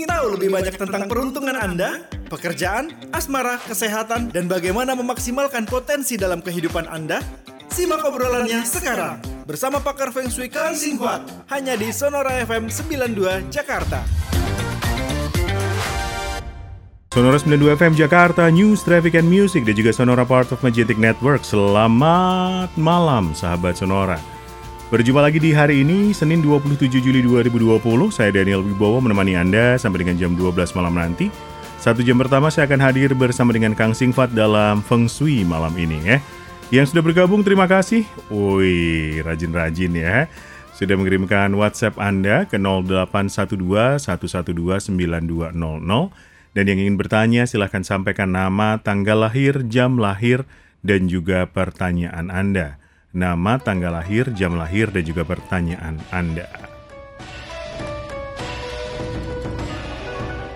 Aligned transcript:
Ingin 0.00 0.16
tahu 0.16 0.32
lebih 0.32 0.48
banyak 0.48 0.80
tentang 0.80 1.04
peruntungan 1.12 1.52
Anda, 1.60 2.08
pekerjaan, 2.32 2.88
asmara, 3.12 3.60
kesehatan, 3.60 4.32
dan 4.32 4.48
bagaimana 4.48 4.96
memaksimalkan 4.96 5.68
potensi 5.68 6.16
dalam 6.16 6.40
kehidupan 6.40 6.88
Anda? 6.88 7.20
Simak 7.68 8.08
obrolannya 8.08 8.64
sekarang 8.64 9.20
bersama 9.44 9.76
pakar 9.76 10.08
Feng 10.08 10.32
Shui 10.32 10.48
Kang 10.48 10.72
Sing 10.72 10.96
Huat 10.96 11.20
hanya 11.52 11.76
di 11.76 11.92
Sonora 11.92 12.32
FM 12.32 12.72
92 12.72 13.52
Jakarta. 13.52 14.00
Sonora 17.12 17.36
92 17.36 17.76
FM 17.76 17.92
Jakarta, 17.92 18.48
News, 18.48 18.80
Traffic, 18.80 19.20
and 19.20 19.28
Music, 19.28 19.68
dan 19.68 19.76
juga 19.76 19.92
Sonora 19.92 20.24
Part 20.24 20.48
of 20.48 20.64
Majestic 20.64 20.96
Network. 20.96 21.44
Selamat 21.44 22.72
malam, 22.80 23.36
sahabat 23.36 23.76
Sonora. 23.76 24.39
Berjumpa 24.90 25.22
lagi 25.22 25.38
di 25.38 25.54
hari 25.54 25.86
ini, 25.86 26.10
Senin 26.10 26.42
27 26.42 26.90
Juli 26.98 27.22
2020. 27.22 28.10
Saya 28.10 28.34
Daniel 28.34 28.58
Wibowo 28.58 28.98
menemani 28.98 29.38
Anda 29.38 29.78
sampai 29.78 30.02
dengan 30.02 30.18
jam 30.18 30.34
12 30.34 30.74
malam 30.74 30.98
nanti. 30.98 31.30
Satu 31.78 32.02
jam 32.02 32.18
pertama 32.18 32.50
saya 32.50 32.66
akan 32.66 32.90
hadir 32.90 33.14
bersama 33.14 33.54
dengan 33.54 33.70
Kang 33.78 33.94
Singfat 33.94 34.34
dalam 34.34 34.82
Feng 34.82 35.06
Shui 35.06 35.46
malam 35.46 35.70
ini 35.78 36.02
ya. 36.02 36.18
Yang 36.74 36.90
sudah 36.90 37.06
bergabung 37.06 37.46
terima 37.46 37.70
kasih. 37.70 38.02
Wih, 38.34 39.22
rajin-rajin 39.22 39.94
ya. 39.94 40.26
Sudah 40.74 40.98
mengirimkan 40.98 41.54
WhatsApp 41.54 41.94
Anda 41.94 42.50
ke 42.50 42.58
0812 42.58 43.62
112 44.10 44.90
9200 44.90 45.54
dan 46.50 46.64
yang 46.66 46.78
ingin 46.82 46.98
bertanya 46.98 47.46
silahkan 47.46 47.86
sampaikan 47.86 48.34
nama, 48.34 48.82
tanggal 48.82 49.30
lahir, 49.30 49.62
jam 49.70 50.02
lahir, 50.02 50.42
dan 50.82 51.06
juga 51.06 51.46
pertanyaan 51.46 52.26
Anda 52.34 52.79
nama, 53.10 53.58
tanggal 53.58 53.90
lahir, 53.90 54.30
jam 54.38 54.54
lahir, 54.54 54.86
dan 54.94 55.02
juga 55.02 55.26
pertanyaan 55.26 55.98
Anda. 56.14 56.46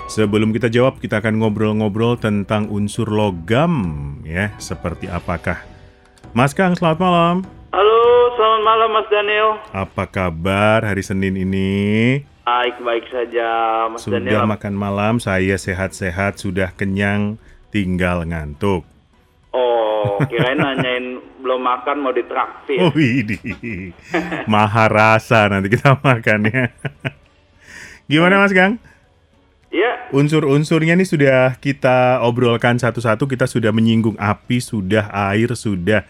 Sebelum 0.07 0.55
kita 0.55 0.71
jawab, 0.71 1.03
kita 1.03 1.19
akan 1.19 1.43
ngobrol-ngobrol 1.43 2.15
tentang 2.15 2.71
unsur 2.71 3.11
logam, 3.11 3.75
ya, 4.23 4.55
seperti 4.63 5.11
apakah. 5.11 5.59
Mas 6.31 6.55
Kang, 6.55 6.79
selamat 6.79 6.99
malam. 7.03 7.37
Halo, 7.75 8.31
selamat 8.39 8.63
malam 8.63 8.89
Mas 8.95 9.09
Daniel. 9.11 9.51
Apa 9.75 10.07
kabar 10.07 10.87
hari 10.87 11.03
Senin 11.03 11.35
ini? 11.35 12.23
Baik-baik 12.47 13.11
saja, 13.11 13.49
Mas 13.91 14.07
sudah 14.07 14.23
Daniel. 14.23 14.47
makan 14.47 14.75
malam, 14.79 15.19
saya 15.19 15.59
sehat-sehat, 15.59 16.39
sudah 16.39 16.71
kenyang, 16.79 17.35
tinggal 17.75 18.23
ngantuk. 18.23 18.87
Oh, 19.55 20.19
kirain 20.27 20.59
nanyain 20.59 21.23
belum 21.39 21.63
makan 21.63 22.03
mau 22.03 22.11
ditraktir. 22.11 22.83
Oh 22.83 22.91
ini 22.99 23.95
Maharasa 24.51 25.47
nanti 25.47 25.71
kita 25.71 25.95
makan 26.03 26.51
ya. 26.51 26.75
Gimana 28.11 28.43
Mas 28.43 28.51
Gang? 28.51 28.83
Iya, 29.71 30.11
Unsur-unsurnya 30.15 30.95
nih 30.99 31.07
sudah 31.07 31.59
kita 31.59 32.23
obrolkan 32.23 32.79
satu-satu. 32.79 33.31
Kita 33.31 33.47
sudah 33.47 33.71
menyinggung 33.75 34.15
api, 34.19 34.59
sudah 34.63 35.11
air, 35.31 35.51
sudah. 35.55 36.03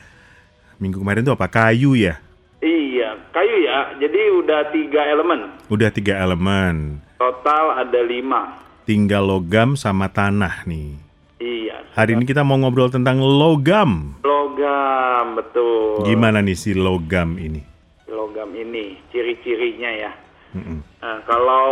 Minggu 0.81 1.01
kemarin 1.01 1.25
itu 1.25 1.33
apa? 1.33 1.49
Kayu 1.49 1.97
ya? 1.97 2.21
iya, 2.65 3.13
kayu 3.33 3.57
ya. 3.65 3.93
Jadi 4.01 4.21
udah 4.41 4.61
tiga 4.73 5.01
elemen. 5.05 5.41
Udah 5.69 5.89
tiga 5.93 6.17
elemen. 6.21 7.01
Total 7.21 7.85
ada 7.85 8.01
lima. 8.05 8.57
Tinggal 8.85 9.25
logam 9.25 9.77
sama 9.81 10.13
tanah 10.13 10.65
nih. 10.69 11.04
Iya. 11.43 11.83
Hari 11.99 12.15
ini 12.15 12.25
kita 12.25 12.47
mau 12.47 12.55
ngobrol 12.59 12.91
tentang 12.91 13.19
logam. 13.19 14.19
Logam, 14.23 15.35
betul. 15.35 16.07
Gimana 16.07 16.39
nih 16.41 16.55
si 16.55 16.73
logam 16.73 17.37
ini? 17.39 17.61
Logam 18.07 18.55
ini, 18.55 18.99
ciri-cirinya 19.11 19.91
ya. 19.91 20.13
Mm-mm. 20.55 20.79
Nah, 21.03 21.19
kalau 21.27 21.69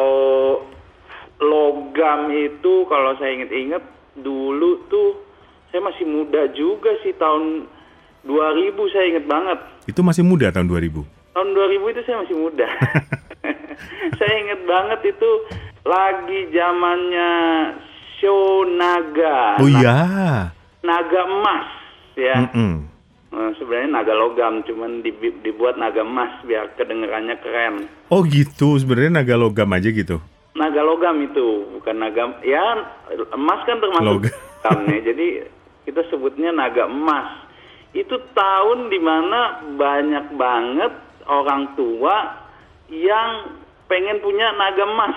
logam 1.39 2.31
itu 2.35 2.87
kalau 2.91 3.15
saya 3.19 3.39
inget-inget 3.39 3.83
dulu 4.19 4.83
tuh 4.91 5.23
saya 5.70 5.83
masih 5.89 6.05
muda 6.05 6.51
juga 6.53 6.92
sih 7.01 7.15
tahun 7.17 7.67
2000 8.27 8.92
saya 8.92 9.05
inget 9.09 9.27
banget. 9.31 9.59
Itu 9.86 10.03
masih 10.03 10.27
muda 10.27 10.51
tahun 10.51 10.69
2000. 10.69 11.03
Tahun 11.33 11.48
2000 11.55 11.92
itu 11.97 12.01
saya 12.05 12.17
masih 12.27 12.36
muda. 12.36 12.67
saya 14.19 14.35
inget 14.39 14.61
banget 14.67 15.01
itu 15.15 15.31
lagi 15.83 16.41
zamannya 16.55 17.31
show 18.23 18.63
naga. 18.71 19.59
Oh 19.59 19.67
iya. 19.67 19.99
Naga 20.87 21.21
emas 21.27 21.67
ya. 22.15 22.47
Mm-mm. 22.47 22.73
Nah, 23.33 23.51
sebenarnya 23.57 23.89
naga 23.91 24.15
logam 24.15 24.61
cuman 24.63 25.03
dibuat 25.43 25.81
naga 25.81 26.05
emas 26.07 26.31
biar 26.47 26.71
kedengarannya 26.79 27.37
keren. 27.43 27.75
Oh 28.13 28.23
gitu, 28.23 28.77
sebenarnya 28.77 29.25
naga 29.25 29.35
logam 29.35 29.73
aja 29.73 29.89
gitu. 29.91 30.21
Naga 30.53 30.85
logam 30.85 31.17
itu 31.25 31.65
bukan 31.81 31.97
naga 31.97 32.39
ya 32.45 32.61
emas 33.33 33.61
kan 33.65 33.81
termasuk 33.81 34.05
Logam. 34.05 34.31
logam 34.31 34.79
ya. 34.87 35.01
Jadi 35.11 35.27
kita 35.89 36.07
sebutnya 36.13 36.53
naga 36.55 36.87
emas. 36.87 37.43
Itu 37.97 38.21
tahun 38.33 38.93
di 38.93 39.01
mana 39.01 39.65
banyak 39.81 40.37
banget 40.37 40.93
orang 41.29 41.73
tua 41.77 42.45
yang 42.93 43.61
pengen 43.92 44.25
punya 44.25 44.57
naga 44.57 44.85
emas. 44.89 45.17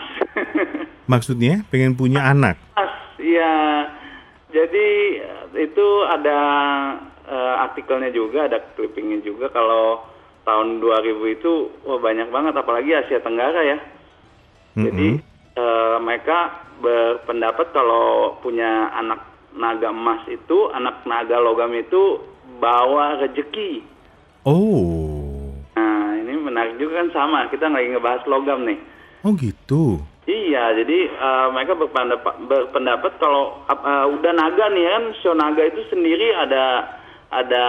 Maksudnya 1.12 1.64
pengen 1.72 1.96
punya 1.96 2.28
anak. 2.28 2.60
Emas, 2.76 2.94
ya. 3.24 3.56
Jadi 4.52 4.88
itu 5.56 5.88
ada 6.12 6.40
eh, 7.24 7.56
artikelnya 7.64 8.12
juga, 8.12 8.52
ada 8.52 8.60
clippingnya 8.76 9.24
juga 9.24 9.48
kalau 9.56 10.04
tahun 10.44 10.84
2000 10.84 11.36
itu 11.40 11.72
wah 11.88 11.98
banyak 12.04 12.30
banget 12.30 12.54
apalagi 12.60 12.92
Asia 12.92 13.24
Tenggara 13.24 13.64
ya. 13.64 13.80
Jadi 14.76 15.24
eh, 15.56 15.98
mereka 16.04 16.68
berpendapat 16.84 17.72
kalau 17.72 18.36
punya 18.44 18.92
anak 18.92 19.24
naga 19.56 19.96
emas 19.96 20.28
itu, 20.28 20.68
anak 20.76 21.08
naga 21.08 21.40
logam 21.40 21.72
itu 21.72 22.20
bawa 22.60 23.24
rejeki. 23.24 23.88
Oh. 24.44 25.05
Nah 26.56 26.64
menarik 26.64 26.80
juga 26.80 27.04
kan 27.04 27.10
sama, 27.12 27.40
kita 27.52 27.68
lagi 27.68 27.92
ngebahas 27.92 28.24
logam 28.32 28.64
nih. 28.64 28.80
Oh 29.28 29.36
gitu. 29.36 30.00
Iya, 30.24 30.72
jadi 30.80 31.00
eh, 31.12 31.48
mereka 31.52 31.76
berpendapat, 31.76 32.48
berpendapat 32.48 33.12
kalau 33.20 33.60
eh, 33.68 34.06
udah 34.16 34.32
naga 34.32 34.72
nih 34.72 34.88
kan, 34.88 35.04
show 35.20 35.36
naga 35.36 35.68
itu 35.68 35.84
sendiri 35.92 36.32
ada 36.32 36.96
ada 37.36 37.66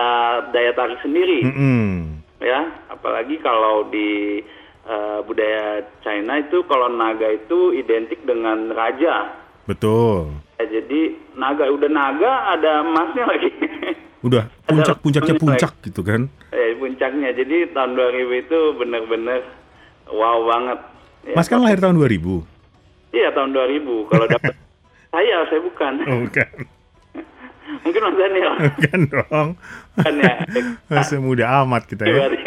daya 0.55 0.71
tarik 0.79 1.03
sendiri, 1.03 1.43
Mm-mm. 1.43 2.23
ya. 2.39 2.71
Apalagi 2.95 3.43
kalau 3.43 3.91
di 3.91 4.39
eh, 4.87 5.19
budaya 5.27 5.83
China 6.07 6.39
itu 6.39 6.63
kalau 6.71 6.87
naga 6.87 7.27
itu 7.27 7.75
identik 7.75 8.23
dengan 8.23 8.71
raja. 8.71 9.35
Betul. 9.67 10.31
Ya, 10.63 10.79
jadi 10.79 11.19
naga 11.35 11.67
udah 11.75 11.91
naga 11.91 12.55
ada 12.55 12.87
emasnya 12.87 13.25
lagi. 13.27 13.51
Udah 14.21 14.49
puncak-puncaknya 14.65 15.34
puncak 15.37 15.72
gitu 15.82 16.00
kan. 16.00 16.28
eh, 16.50 16.72
puncaknya. 16.75 17.31
Jadi 17.32 17.71
tahun 17.71 17.93
2000 17.93 18.43
itu 18.43 18.59
bener-bener 18.75 19.41
wow 20.09 20.38
banget. 20.44 20.78
Ya, 21.22 21.34
Mas 21.34 21.47
kan 21.47 21.59
lahir 21.59 21.78
tahun 21.78 21.97
2000. 21.97 22.44
Iya 23.10 23.28
tahun 23.32 23.50
2000. 23.53 23.82
Kalau 24.06 24.26
dapat 24.26 24.55
saya, 25.12 25.37
saya 25.47 25.60
bukan. 25.60 25.93
Oh, 26.05 26.19
bukan. 26.25 26.49
Mungkin 27.84 28.00
Mas 28.00 28.16
Daniel. 28.16 28.53
Bukan 28.78 29.00
dong. 29.06 29.49
Bukan 29.94 30.15
ya. 30.16 30.34
Masih 30.87 31.19
muda 31.19 31.44
amat 31.62 31.82
kita 31.87 32.03
ya. 32.03 32.15
Berarti. 32.15 32.41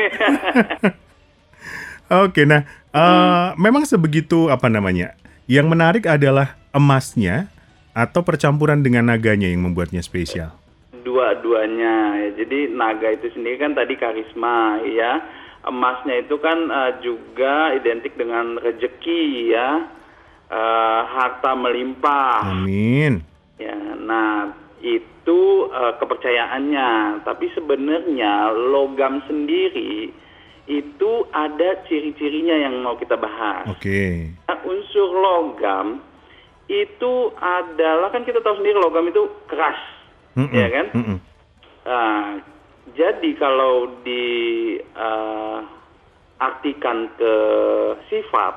Oke, 2.10 2.42
nah 2.44 2.66
eh, 2.90 3.48
memang 3.56 3.86
sebegitu 3.86 4.50
apa 4.50 4.66
namanya? 4.66 5.14
Yang 5.46 5.68
menarik 5.70 6.04
adalah 6.06 6.58
emasnya 6.72 7.50
atau 7.94 8.22
percampuran 8.22 8.82
dengan 8.82 9.10
naganya 9.10 9.46
yang 9.46 9.62
membuatnya 9.62 10.02
spesial. 10.02 10.56
Dua-duanya. 11.10 11.96
ya. 12.22 12.30
Jadi 12.38 12.70
naga 12.70 13.10
itu 13.10 13.34
sendiri 13.34 13.58
kan 13.58 13.74
tadi 13.74 13.98
karisma 13.98 14.86
ya. 14.86 15.18
Emasnya 15.66 16.22
itu 16.22 16.38
kan 16.38 16.70
eh, 16.70 16.94
juga 17.02 17.74
identik 17.74 18.14
dengan 18.14 18.62
rejeki 18.62 19.50
ya. 19.50 19.90
Eh, 20.50 21.02
harta 21.10 21.58
melimpah. 21.58 22.46
Amin. 22.54 23.26
Ya, 23.58 23.76
nah 23.98 24.54
itu 24.86 25.42
eh, 25.74 25.94
kepercayaannya. 25.98 27.26
Tapi 27.26 27.46
sebenarnya 27.58 28.54
logam 28.54 29.26
sendiri 29.26 30.14
itu 30.70 31.12
ada 31.34 31.82
ciri-cirinya 31.90 32.54
yang 32.70 32.86
mau 32.86 32.94
kita 32.94 33.18
bahas. 33.18 33.66
Oke. 33.74 34.30
Nah, 34.46 34.58
unsur 34.70 35.10
logam 35.18 36.06
itu 36.70 37.14
adalah 37.42 38.14
kan 38.14 38.22
kita 38.22 38.46
tahu 38.46 38.62
sendiri 38.62 38.78
logam 38.78 39.10
itu 39.10 39.26
keras, 39.50 39.82
Mm-mm, 40.38 40.54
ya 40.54 40.68
kan? 40.70 40.86
mm-mm. 40.94 41.18
Nah, 41.90 42.38
jadi 42.94 43.30
kalau 43.40 44.04
di 44.06 44.26
eh, 44.78 45.60
artikan 46.40 47.10
ke 47.18 47.34
sifat 48.08 48.56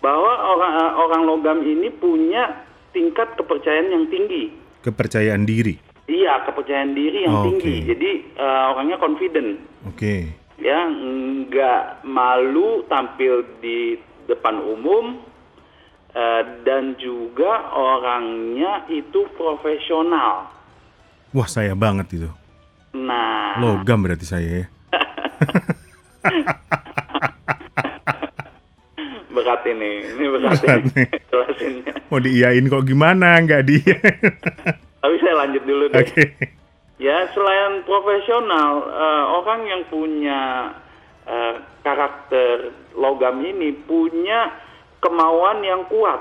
bahwa 0.00 0.32
orang 0.56 0.74
orang 0.96 1.22
logam 1.28 1.58
ini 1.62 1.92
punya 1.92 2.64
tingkat 2.90 3.36
kepercayaan 3.36 3.92
yang 3.92 4.06
tinggi. 4.10 4.50
Kepercayaan 4.80 5.44
diri. 5.44 5.76
Iya, 6.10 6.42
kepercayaan 6.48 6.96
diri 6.96 7.22
yang 7.22 7.38
Oke. 7.38 7.44
tinggi. 7.60 7.74
Jadi 7.94 8.10
eh, 8.34 8.64
orangnya 8.74 8.98
confident. 8.98 9.60
Oke. 9.86 10.36
ya 10.60 10.92
nggak 10.92 12.04
malu 12.04 12.84
tampil 12.84 13.48
di 13.64 13.96
depan 14.28 14.60
umum 14.60 15.24
eh, 16.12 16.42
dan 16.68 17.00
juga 17.00 17.72
orangnya 17.72 18.84
itu 18.92 19.24
profesional. 19.40 20.59
Wah, 21.30 21.46
saya 21.46 21.78
banget 21.78 22.10
itu. 22.18 22.30
Nah, 22.98 23.54
Logam 23.62 24.02
berarti 24.02 24.26
saya 24.26 24.66
ya. 24.66 24.66
berat 29.30 29.62
ini, 29.62 29.90
ini 30.10 30.26
berat, 30.26 30.58
Berat 30.58 30.82
ini 30.90 31.04
jelasinnya. 31.30 31.94
Mau 32.10 32.18
diiyain 32.18 32.66
kok 32.66 32.82
gimana? 32.82 33.38
Nggak 33.38 33.62
dia. 33.62 33.96
Tapi 35.02 35.14
saya 35.22 35.34
lanjut 35.46 35.62
dulu 35.62 35.84
deh. 35.94 36.02
Oke. 36.02 36.24
Ya, 37.00 37.30
selain 37.32 37.80
profesional, 37.88 38.84
eh, 38.90 39.24
orang 39.40 39.60
yang 39.64 39.82
punya 39.88 40.74
eh, 41.24 41.54
karakter 41.80 42.74
logam 42.98 43.40
ini 43.40 43.72
punya 43.86 44.52
kemauan 45.00 45.64
yang 45.64 45.86
kuat. 45.88 46.20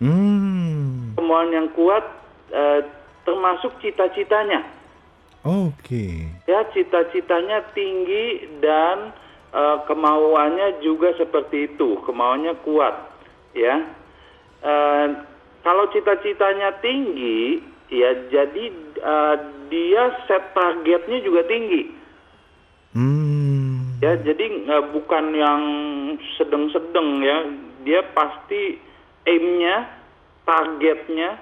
Hmm. 0.00 1.12
Kemauan 1.18 1.50
yang 1.52 1.68
kuat 1.76 2.06
eh, 2.54 2.80
termasuk 3.30 3.78
cita-citanya. 3.78 4.66
Oke. 5.46 6.26
Ya, 6.50 6.66
cita-citanya 6.74 7.62
tinggi 7.70 8.58
dan 8.58 9.14
eh, 9.54 9.78
kemauannya 9.86 10.82
juga 10.82 11.14
seperti 11.14 11.70
itu, 11.70 12.02
kemauannya 12.02 12.58
kuat, 12.66 12.98
ya. 13.54 13.86
Eh, 14.66 15.06
kalau 15.62 15.86
cita-citanya 15.94 16.74
tinggi, 16.82 17.62
ya 17.94 18.10
jadi 18.34 18.64
eh, 18.98 19.36
dia 19.70 20.02
set 20.26 20.50
targetnya 20.50 21.22
juga 21.22 21.46
tinggi. 21.46 21.82
Hmm. 22.98 23.94
Ya, 24.02 24.18
jadi 24.18 24.66
nggak 24.66 24.90
bukan 24.90 25.24
yang 25.38 25.62
sedang-sedang 26.34 27.22
ya. 27.22 27.38
Dia 27.86 28.00
pasti 28.10 28.76
aimnya, 29.24 29.86
targetnya 30.42 31.38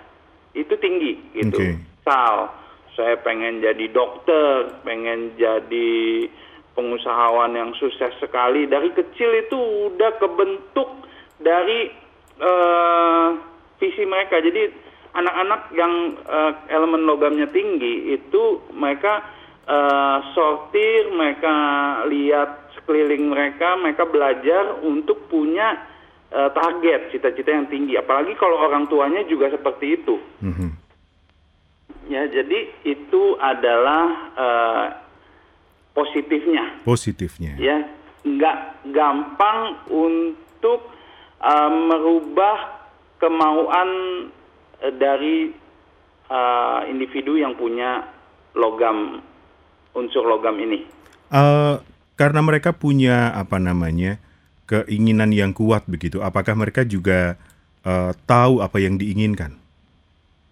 itu 0.62 0.74
tinggi 0.78 1.12
gitu. 1.36 1.58
Misal, 1.78 2.50
saya 2.98 3.14
pengen 3.22 3.62
jadi 3.62 3.86
dokter, 3.94 4.74
pengen 4.82 5.38
jadi 5.38 6.26
pengusahawan 6.78 7.54
yang 7.58 7.70
sukses 7.78 8.14
sekali. 8.22 8.66
Dari 8.70 8.94
kecil 8.94 9.30
itu 9.46 9.58
udah 9.90 10.14
kebentuk 10.22 11.06
dari 11.38 11.90
eh, 12.38 13.28
visi 13.82 14.04
mereka. 14.06 14.38
Jadi 14.38 14.70
anak-anak 15.14 15.74
yang 15.74 16.14
eh, 16.22 16.52
elemen 16.70 17.02
logamnya 17.06 17.50
tinggi 17.50 18.14
itu 18.14 18.62
mereka 18.74 19.26
eh, 19.66 20.18
sortir, 20.34 21.10
mereka 21.14 21.54
lihat 22.06 22.70
sekeliling 22.78 23.30
mereka, 23.30 23.74
mereka 23.74 24.06
belajar 24.06 24.78
untuk 24.86 25.26
punya 25.26 25.87
eh, 26.28 26.50
target, 26.52 27.12
cita-cita 27.12 27.50
yang 27.52 27.68
tinggi. 27.68 27.96
Apalagi 27.96 28.36
kalau 28.36 28.60
orang 28.60 28.88
tuanya 28.88 29.24
juga 29.24 29.48
seperti 29.52 30.00
itu. 30.00 30.16
Mhm. 30.44 30.70
Ya, 32.08 32.24
jadi 32.24 32.72
itu 32.88 33.36
adalah 33.36 34.04
eh, 34.36 34.86
positifnya. 35.92 36.80
Positifnya. 36.84 37.52
Ya, 37.60 37.84
nggak 38.24 38.88
gampang 38.92 39.84
untuk 39.92 40.88
eh, 41.40 41.70
merubah 41.72 42.88
kemauan 43.20 43.90
eh, 44.84 44.92
dari 44.96 45.52
eh, 46.28 46.80
individu 46.88 47.36
yang 47.36 47.56
punya 47.56 48.08
logam 48.56 49.20
unsur 49.92 50.24
logam 50.24 50.56
ini. 50.60 50.84
Eh, 51.28 51.74
karena 52.16 52.40
mereka 52.42 52.72
punya 52.72 53.30
apa 53.36 53.60
namanya 53.60 54.16
keinginan 54.68 55.32
yang 55.32 55.56
kuat 55.56 55.88
begitu. 55.88 56.20
Apakah 56.20 56.52
mereka 56.52 56.84
juga 56.84 57.40
eh, 57.82 58.12
tahu 58.28 58.60
apa 58.60 58.76
yang 58.76 59.00
diinginkan? 59.00 59.56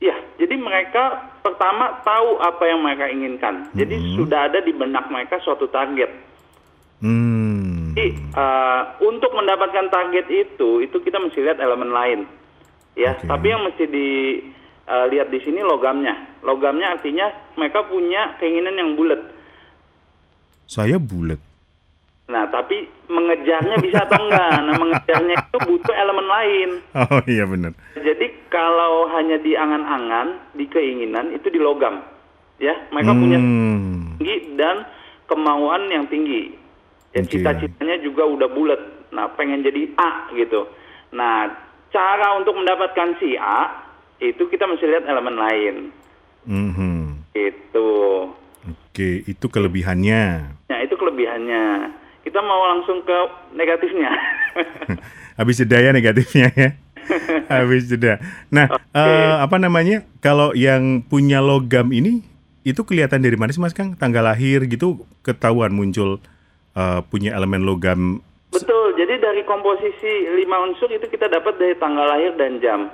Ya, 0.01 0.17
jadi 0.41 0.57
mereka 0.57 1.37
pertama 1.45 2.01
tahu 2.01 2.41
apa 2.41 2.65
yang 2.65 2.81
mereka 2.81 3.07
inginkan. 3.13 3.69
Jadi 3.77 4.17
sudah 4.17 4.49
ada 4.49 4.65
di 4.65 4.73
benak 4.73 5.13
mereka 5.13 5.37
suatu 5.45 5.69
target. 5.69 6.09
Hmm. 7.05 7.93
Jadi 7.93 8.17
eh, 8.17 8.83
untuk 9.05 9.37
mendapatkan 9.37 9.93
target 9.93 10.27
itu, 10.33 10.81
itu 10.81 10.97
kita 11.05 11.21
mesti 11.21 11.45
lihat 11.45 11.61
elemen 11.61 11.93
lain, 11.93 12.21
ya. 12.97 13.13
Oke. 13.21 13.29
Tapi 13.29 13.47
yang 13.53 13.63
mesti 13.69 13.85
dilihat 13.85 15.29
di 15.29 15.39
sini 15.45 15.61
logamnya. 15.61 16.41
Logamnya 16.41 16.97
artinya 16.97 17.29
mereka 17.61 17.85
punya 17.85 18.33
keinginan 18.41 18.81
yang 18.81 18.91
bulat. 18.97 19.21
Saya 20.65 20.97
bulat. 20.97 21.39
Nah, 22.27 22.43
tapi 22.51 22.91
mengejarnya 23.07 23.79
bisa 23.79 24.03
atau 24.03 24.19
enggak? 24.19 24.59
Nah, 24.67 24.75
mengejarnya 24.75 25.35
itu 25.39 25.59
butuh 25.63 25.95
elemen 25.95 26.27
lain. 26.27 26.71
Oh 27.07 27.23
iya 27.31 27.47
benar. 27.47 27.71
Jadi 27.95 28.51
kalau 28.51 29.07
hanya 29.15 29.39
di 29.39 29.55
angan-angan, 29.55 30.35
di 30.59 30.67
keinginan 30.67 31.31
itu 31.31 31.47
di 31.55 31.63
logam, 31.63 32.03
ya. 32.59 32.75
Mereka 32.91 33.13
punya 33.15 33.39
Hmm. 33.39 34.19
tinggi 34.19 34.59
dan 34.59 34.83
kemauan 35.31 35.87
yang 35.87 36.11
tinggi. 36.11 36.51
Ya, 37.15 37.23
cita-citanya 37.23 38.03
juga 38.03 38.27
udah 38.27 38.49
bulat. 38.51 38.83
Nah, 39.15 39.31
pengen 39.39 39.63
jadi 39.63 39.87
A 39.95 40.29
gitu. 40.35 40.67
Nah, 41.15 41.47
cara 41.95 42.35
untuk 42.37 42.59
mendapatkan 42.59 43.17
si 43.23 43.39
A 43.39 43.87
itu 44.19 44.51
kita 44.51 44.67
mesti 44.67 44.83
lihat 44.83 45.07
elemen 45.07 45.37
lain. 45.39 45.75
Mhm. 46.43 47.31
Itu. 47.39 47.91
Oke, 48.67 49.23
itu 49.23 49.47
kelebihannya. 49.47 50.25
Nah, 50.67 50.79
itu 50.83 50.99
kelebihannya. 50.99 51.65
Kita 52.37 52.45
mau 52.45 52.69
langsung 52.69 53.01
ke 53.01 53.19
negatifnya. 53.57 54.13
Habis 55.41 55.57
jeda 55.57 55.81
ya 55.81 55.89
negatifnya 55.89 56.53
ya. 56.53 56.77
Habis 57.65 57.89
jeda. 57.89 58.21
Nah, 58.53 58.77
eh, 58.93 59.35
apa 59.41 59.57
namanya? 59.57 60.05
Kalau 60.21 60.53
yang 60.53 61.01
punya 61.01 61.41
logam 61.41 61.97
ini 61.97 62.21
itu 62.61 62.85
kelihatan 62.85 63.25
dari 63.25 63.41
mana 63.41 63.57
sih 63.57 63.65
Mas 63.65 63.73
Kang? 63.73 63.97
Tanggal 63.97 64.21
lahir 64.21 64.69
gitu 64.69 65.09
ketahuan 65.25 65.73
muncul 65.73 66.21
eh, 66.77 67.01
punya 67.09 67.33
elemen 67.33 67.65
logam. 67.65 68.21
Betul. 68.53 68.93
Jadi 69.01 69.17
dari 69.17 69.41
komposisi 69.49 70.29
lima 70.37 70.61
unsur 70.61 70.93
itu 70.93 71.09
kita 71.09 71.33
dapat 71.33 71.57
dari 71.57 71.73
tanggal 71.81 72.05
lahir 72.05 72.37
dan 72.37 72.61
jam. 72.61 72.93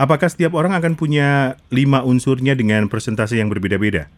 Apakah 0.00 0.32
setiap 0.32 0.56
orang 0.56 0.72
akan 0.72 0.96
punya 0.96 1.60
lima 1.68 2.00
unsurnya 2.08 2.56
dengan 2.56 2.88
persentase 2.88 3.36
yang 3.36 3.52
berbeda-beda? 3.52 4.08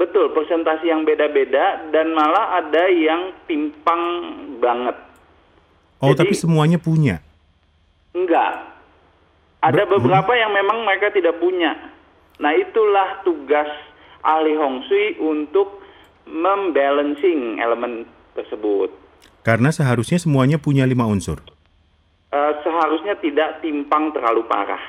Betul, 0.00 0.32
persentase 0.32 0.88
yang 0.88 1.04
beda-beda 1.04 1.92
dan 1.92 2.16
malah 2.16 2.56
ada 2.56 2.88
yang 2.88 3.36
timpang 3.44 4.00
banget. 4.56 4.96
Oh, 6.00 6.16
Jadi- 6.16 6.24
tapi 6.24 6.34
semuanya 6.40 6.80
punya. 6.80 7.20
Enggak. 8.16 8.64
Ada 9.60 9.84
Ber- 9.84 10.00
beberapa 10.00 10.32
yang 10.32 10.56
memang 10.56 10.88
mereka 10.88 11.12
tidak 11.12 11.36
punya. 11.36 11.76
Nah, 12.40 12.56
itulah 12.56 13.20
tugas 13.28 13.68
ahli 14.24 14.56
Hong 14.56 14.80
Shui 14.88 15.20
untuk 15.20 15.84
membalancing 16.24 17.60
elemen 17.60 18.08
tersebut. 18.32 18.88
Karena 19.44 19.68
seharusnya 19.68 20.16
semuanya 20.16 20.56
punya 20.56 20.88
lima 20.88 21.04
unsur. 21.04 21.44
Eh, 22.32 22.52
seharusnya 22.64 23.20
tidak 23.20 23.60
timpang 23.60 24.16
terlalu 24.16 24.48
parah. 24.48 24.80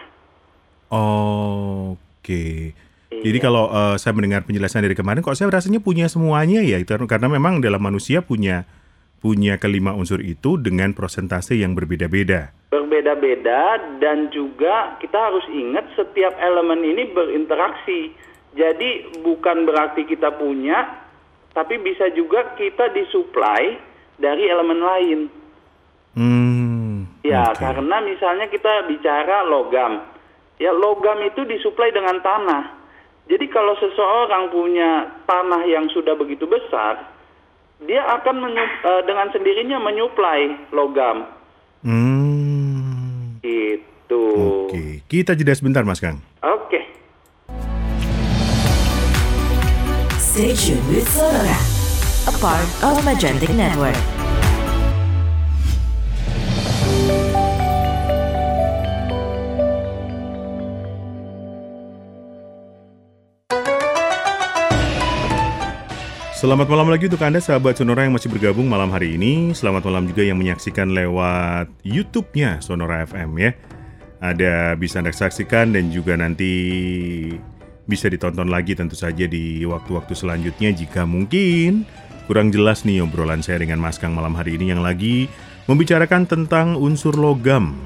Oke. 0.88 2.72
Jadi 3.12 3.38
kalau 3.44 3.68
eh, 3.68 3.96
saya 4.00 4.16
mendengar 4.16 4.48
penjelasan 4.48 4.88
dari 4.88 4.96
kemarin, 4.96 5.20
kok 5.20 5.36
saya 5.36 5.52
rasanya 5.52 5.84
punya 5.84 6.08
semuanya 6.08 6.64
ya, 6.64 6.80
itu 6.80 6.96
karena 7.06 7.28
memang 7.28 7.60
dalam 7.60 7.84
manusia 7.84 8.24
punya 8.24 8.64
punya 9.22 9.62
kelima 9.62 9.94
unsur 9.94 10.18
itu 10.24 10.58
dengan 10.58 10.98
persentase 10.98 11.54
yang 11.54 11.78
berbeda-beda. 11.78 12.56
Berbeda-beda 12.74 13.78
dan 14.02 14.34
juga 14.34 14.98
kita 14.98 15.14
harus 15.14 15.46
ingat 15.54 15.86
setiap 15.94 16.34
elemen 16.42 16.82
ini 16.82 17.14
berinteraksi. 17.14 18.18
Jadi 18.58 19.22
bukan 19.22 19.64
berarti 19.70 20.10
kita 20.10 20.34
punya, 20.36 21.06
tapi 21.54 21.78
bisa 21.80 22.10
juga 22.18 22.58
kita 22.58 22.90
disuplai 22.92 23.78
dari 24.18 24.44
elemen 24.50 24.80
lain. 24.82 25.20
Hmm. 26.18 27.08
Ya, 27.22 27.54
oke. 27.54 27.62
karena 27.62 28.02
misalnya 28.02 28.50
kita 28.50 28.90
bicara 28.90 29.46
logam. 29.46 30.02
Ya, 30.58 30.74
logam 30.74 31.22
itu 31.22 31.46
disuplai 31.46 31.94
dengan 31.94 32.18
tanah. 32.20 32.81
Jadi 33.30 33.46
kalau 33.48 33.78
seseorang 33.78 34.50
punya 34.50 35.08
tanah 35.26 35.62
yang 35.66 35.86
sudah 35.94 36.18
begitu 36.18 36.50
besar, 36.50 37.06
dia 37.86 38.02
akan 38.20 38.36
menyu- 38.38 38.78
eh, 38.82 39.02
dengan 39.06 39.28
sendirinya 39.34 39.78
menyuplai 39.82 40.70
logam. 40.74 41.26
Hmm. 41.82 43.42
Itu. 43.42 44.24
Oke, 44.70 45.02
kita 45.10 45.34
jeda 45.34 45.54
sebentar 45.58 45.82
Mas 45.82 45.98
Kang. 45.98 46.22
Oke. 46.46 46.86
Stay 50.22 50.56
tuned 50.56 50.86
with 50.88 51.10
Sonora, 51.10 51.60
a 52.30 52.34
part 52.40 52.70
of 52.86 52.96
Magentic 53.04 53.52
Network. 53.52 54.21
Selamat 66.42 66.74
malam 66.74 66.90
lagi 66.90 67.06
untuk 67.06 67.22
Anda 67.22 67.38
sahabat 67.38 67.78
Sonora 67.78 68.02
yang 68.02 68.18
masih 68.18 68.34
bergabung 68.34 68.66
malam 68.66 68.90
hari 68.90 69.14
ini. 69.14 69.54
Selamat 69.54 69.86
malam 69.86 70.10
juga 70.10 70.26
yang 70.26 70.42
menyaksikan 70.42 70.90
lewat 70.90 71.70
YouTube-nya 71.86 72.58
Sonora 72.66 73.06
FM 73.06 73.38
ya. 73.38 73.54
ada 74.18 74.74
bisa 74.74 75.06
Anda 75.06 75.14
saksikan 75.14 75.78
dan 75.78 75.94
juga 75.94 76.18
nanti 76.18 76.50
bisa 77.86 78.10
ditonton 78.10 78.50
lagi 78.50 78.74
tentu 78.74 78.98
saja 78.98 79.30
di 79.30 79.62
waktu-waktu 79.70 80.18
selanjutnya 80.18 80.74
jika 80.74 81.06
mungkin 81.06 81.86
kurang 82.26 82.50
jelas 82.50 82.90
nih 82.90 83.06
obrolan 83.06 83.46
saya 83.46 83.62
dengan 83.62 83.78
Mas 83.78 84.02
Kang 84.02 84.18
malam 84.18 84.34
hari 84.34 84.58
ini 84.58 84.74
yang 84.74 84.82
lagi 84.82 85.30
membicarakan 85.70 86.26
tentang 86.26 86.74
unsur 86.74 87.14
logam. 87.22 87.78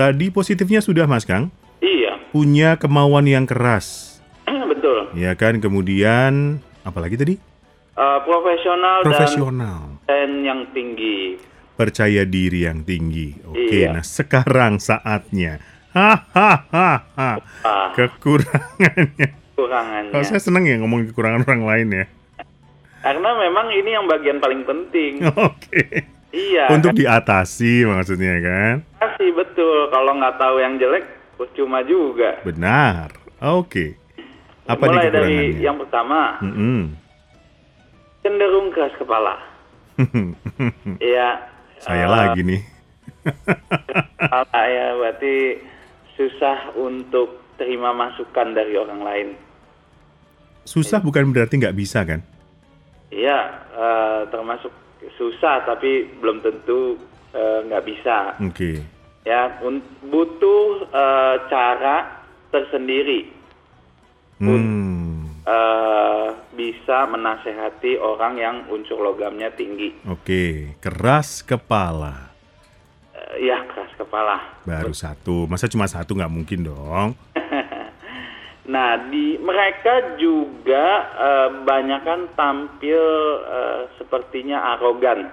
Tadi 0.00 0.32
positifnya 0.32 0.80
sudah 0.80 1.04
Mas 1.04 1.28
Kang, 1.28 1.52
Iya, 1.84 2.16
punya 2.32 2.80
kemauan 2.80 3.28
yang 3.28 3.44
keras. 3.44 4.16
betul. 4.72 5.12
Ya 5.12 5.36
kan, 5.36 5.60
kemudian 5.60 6.64
apalagi 6.80 7.20
tadi? 7.20 7.52
Eh, 7.94 8.18
profesional, 8.22 8.98
Profesional. 9.02 10.02
dan 10.04 10.42
yang 10.42 10.66
tinggi. 10.70 11.38
percaya 11.74 12.22
diri 12.22 12.62
yang 12.62 12.82
tinggi. 12.82 13.34
Oke, 13.44 13.82
Iya. 13.82 13.90
nah 13.92 14.02
sekarang 14.02 14.78
saatnya. 14.78 15.58
Hahaha. 15.90 17.02
Ah, 17.14 17.38
Kekurangannya. 17.92 19.34
kurangannya. 19.52 20.10
Kalau 20.10 20.22
saya 20.24 20.38
seneng 20.38 20.64
ya 20.64 20.78
ngomong 20.78 21.06
kekurangan 21.08 21.42
orang 21.42 21.62
lain 21.62 21.88
ya. 21.92 22.06
Karena 23.00 23.30
memang 23.36 23.66
ini 23.70 23.90
yang 23.90 24.06
bagian 24.06 24.38
paling 24.38 24.62
penting. 24.62 25.18
Oke. 25.50 26.06
iya, 26.30 26.66
Untuk 26.68 26.94
kan? 26.94 26.98
diatasi 26.98 27.82
maksudnya 27.84 28.38
kan? 28.38 28.74
Pasti 28.96 29.30
betul. 29.30 29.86
Kalau 29.88 30.14
nggak 30.14 30.34
tahu 30.36 30.56
yang 30.58 30.78
jelek, 30.78 31.04
percuma 31.34 31.82
juga. 31.82 32.38
Benar. 32.42 33.10
Oke. 33.40 33.98
Apa 34.64 34.82
nih 34.84 34.94
Mulai 34.94 35.10
dari 35.10 35.26
kekurangannya? 35.42 35.58
yang 35.60 35.76
pertama, 35.76 36.20
Mm-mm. 36.40 36.80
Cenderung 38.24 38.72
keras 38.72 38.96
kepala. 38.96 39.36
Iya. 40.98 41.38
Saya 41.78 42.08
eh, 42.08 42.10
lagi 42.10 42.40
nih. 42.40 42.60
Kepala 44.16 44.60
ya, 44.66 44.86
berarti 44.96 45.34
susah 46.16 46.72
untuk 46.74 47.44
terima 47.60 47.92
masukan 47.92 48.56
dari 48.56 48.74
orang 48.74 49.00
lain. 49.04 49.28
Susah 50.64 51.04
bukan 51.04 51.28
berarti 51.30 51.60
nggak 51.60 51.76
bisa 51.76 52.02
kan? 52.08 52.24
Iya, 53.12 53.38
eh, 53.76 54.20
termasuk 54.32 54.72
susah 55.20 55.62
tapi 55.68 56.08
belum 56.18 56.40
tentu 56.40 56.96
eh, 57.36 57.58
nggak 57.68 57.84
bisa. 57.84 58.34
Oke. 58.40 58.80
Ya, 59.28 59.60
un- 59.60 59.84
butuh 60.08 60.88
eh, 60.88 61.36
cara 61.52 62.24
tersendiri 62.48 63.34
Hmm. 64.42 64.50
Eh, 65.44 66.28
bisa 66.56 67.08
menasehati 67.08 68.00
orang 68.00 68.34
yang 68.40 68.56
unsur 68.72 69.00
logamnya 69.00 69.52
tinggi. 69.52 69.92
Oke. 70.08 70.74
Keras 70.80 71.44
kepala. 71.44 72.32
Eh, 73.12 73.48
ya, 73.48 73.62
keras 73.68 73.92
kepala. 73.96 74.64
Baru 74.64 74.96
satu. 74.96 75.44
Masa 75.46 75.68
cuma 75.68 75.84
satu 75.84 76.16
nggak 76.16 76.32
mungkin 76.32 76.66
dong? 76.66 77.12
Nah, 78.64 78.96
di 79.12 79.36
mereka 79.36 80.16
juga 80.16 80.84
eh, 81.20 81.48
banyakan 81.68 82.32
tampil 82.32 83.02
eh, 83.44 83.92
sepertinya 84.00 84.72
arogan. 84.72 85.28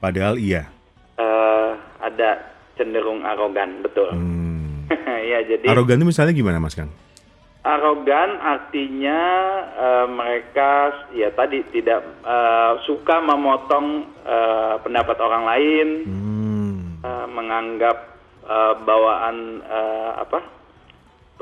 Padahal 0.00 0.40
iya. 0.40 0.64
Eh, 1.20 1.70
ada 2.00 2.40
cenderung 2.78 3.20
arogan, 3.20 3.84
betul. 3.84 4.08
Hmm. 4.16 4.88
ya, 5.30 5.44
jadi 5.44 5.68
Arogan 5.68 6.00
itu 6.00 6.08
misalnya 6.08 6.32
gimana 6.32 6.56
Mas 6.56 6.72
Kang? 6.72 6.88
Arogan 7.68 8.40
artinya 8.40 9.20
eh, 9.76 10.06
mereka 10.08 10.70
ya 11.12 11.28
tadi 11.36 11.60
tidak 11.68 12.00
eh, 12.24 12.72
suka 12.88 13.20
memotong 13.20 14.08
eh, 14.24 14.74
pendapat 14.80 15.16
orang 15.20 15.44
lain, 15.44 15.88
Hmm. 16.08 17.04
eh, 17.04 17.26
menganggap 17.28 17.96
eh, 18.48 18.74
bawaan 18.82 19.36
eh, 19.60 20.10
apa 20.16 20.40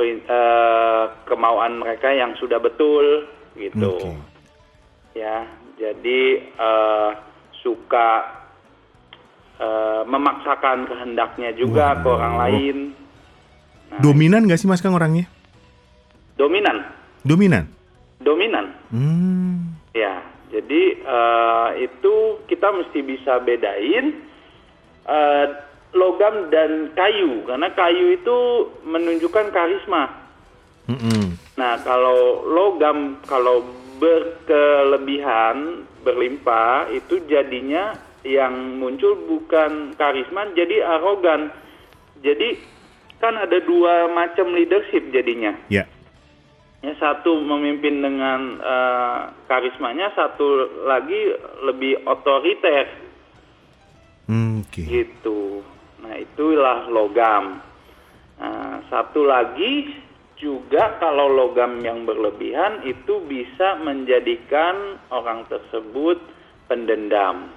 eh, 0.03 1.05
kemauan 1.25 1.79
mereka 1.79 2.11
yang 2.11 2.35
sudah 2.37 2.59
betul 2.59 3.31
gitu. 3.55 3.95
Oke. 3.97 4.13
Ya, 5.17 5.47
jadi 5.79 6.23
eh, 6.43 7.11
suka 7.63 8.09
eh, 9.57 10.03
memaksakan 10.05 10.91
kehendaknya 10.91 11.55
juga 11.55 11.97
ke 12.03 12.05
Waduh. 12.05 12.15
orang 12.19 12.35
lain. 12.37 12.77
Nah, 13.87 14.03
Dominan 14.03 14.51
nggak 14.51 14.59
sih 14.59 14.67
Mas 14.67 14.83
Kang 14.83 14.99
orangnya? 14.99 15.31
Dominan, 16.37 16.85
Dominan. 17.25 17.65
dominan. 18.23 18.67
Hmm. 18.93 19.77
Ya, 19.97 20.21
jadi 20.53 20.83
eh, 21.01 21.69
itu 21.89 22.15
kita 22.47 22.69
mesti 22.73 23.01
bisa 23.03 23.41
bedain 23.41 24.21
eh, 25.09 25.47
logam 25.97 26.53
dan 26.53 26.93
kayu, 26.93 27.45
karena 27.49 27.73
kayu 27.73 28.13
itu 28.15 28.39
menunjukkan 28.85 29.49
karisma. 29.51 30.13
Mm-mm. 30.87 31.35
Nah, 31.57 31.81
kalau 31.83 32.45
logam 32.47 33.17
kalau 33.25 33.65
berkelebihan, 33.97 35.89
berlimpah, 36.05 36.93
itu 36.93 37.25
jadinya 37.27 37.97
yang 38.23 38.77
muncul 38.77 39.17
bukan 39.25 39.97
karisma, 39.97 40.53
jadi 40.53 40.85
arogan. 40.85 41.49
Jadi 42.21 42.61
kan 43.17 43.41
ada 43.41 43.57
dua 43.65 44.13
macam 44.13 44.53
leadership 44.53 45.09
jadinya. 45.11 45.57
Ya. 45.73 45.89
Ya, 46.85 46.93
satu 47.01 47.41
memimpin 47.41 48.05
dengan 48.05 48.61
eh, 48.61 49.21
karismanya, 49.49 50.13
satu 50.13 50.85
lagi 50.85 51.35
lebih 51.65 52.05
otoriter 52.05 53.07
Hmm, 54.27 54.67
Oke. 54.67 54.83
gitu. 54.83 55.63
Nah, 56.03 56.15
itulah 56.19 56.91
logam. 56.91 57.63
Nah, 58.37 58.83
satu 58.91 59.23
lagi 59.23 59.95
juga 60.37 61.01
kalau 61.01 61.33
logam 61.33 61.81
yang 61.81 62.05
berlebihan 62.05 62.85
itu 62.85 63.25
bisa 63.25 63.81
menjadikan 63.81 65.01
orang 65.09 65.49
tersebut 65.49 66.21
pendendam. 66.69 67.49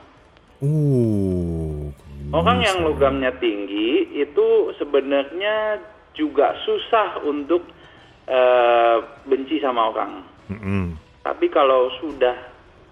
Uh. 0.63 1.91
Orang 2.29 2.61
yang 2.61 2.85
logamnya 2.85 3.33
tinggi 3.41 4.21
itu 4.21 4.69
sebenarnya 4.77 5.81
juga 6.13 6.53
susah 6.61 7.25
untuk 7.25 7.65
eh, 8.29 8.97
benci 9.25 9.57
sama 9.59 9.89
orang. 9.89 10.21
Mm-mm. 10.53 10.93
Tapi 11.25 11.45
kalau 11.49 11.89
sudah 11.99 12.37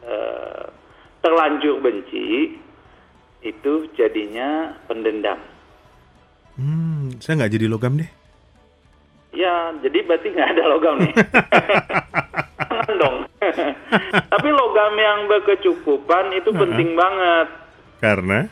eh, 0.03 0.65
terlanjur 1.21 1.79
benci, 1.79 2.57
itu 3.45 3.73
jadinya 3.93 4.73
pendendam. 4.89 5.37
Hmm, 6.57 7.13
saya 7.21 7.45
nggak 7.45 7.53
jadi 7.53 7.65
logam 7.69 8.01
deh. 8.01 8.09
Ya, 9.37 9.69
jadi 9.85 10.01
berarti 10.01 10.33
nggak 10.33 10.49
ada 10.57 10.63
logam 10.65 10.95
nih. 10.97 11.13
Jangan 12.57 12.95
dong. 13.01 13.17
Tapi 14.09 14.49
logam 14.49 14.93
yang 14.97 15.29
berkecukupan 15.29 16.33
itu 16.33 16.49
penting 16.49 16.97
banget. 16.97 17.47
Karena 18.01 18.49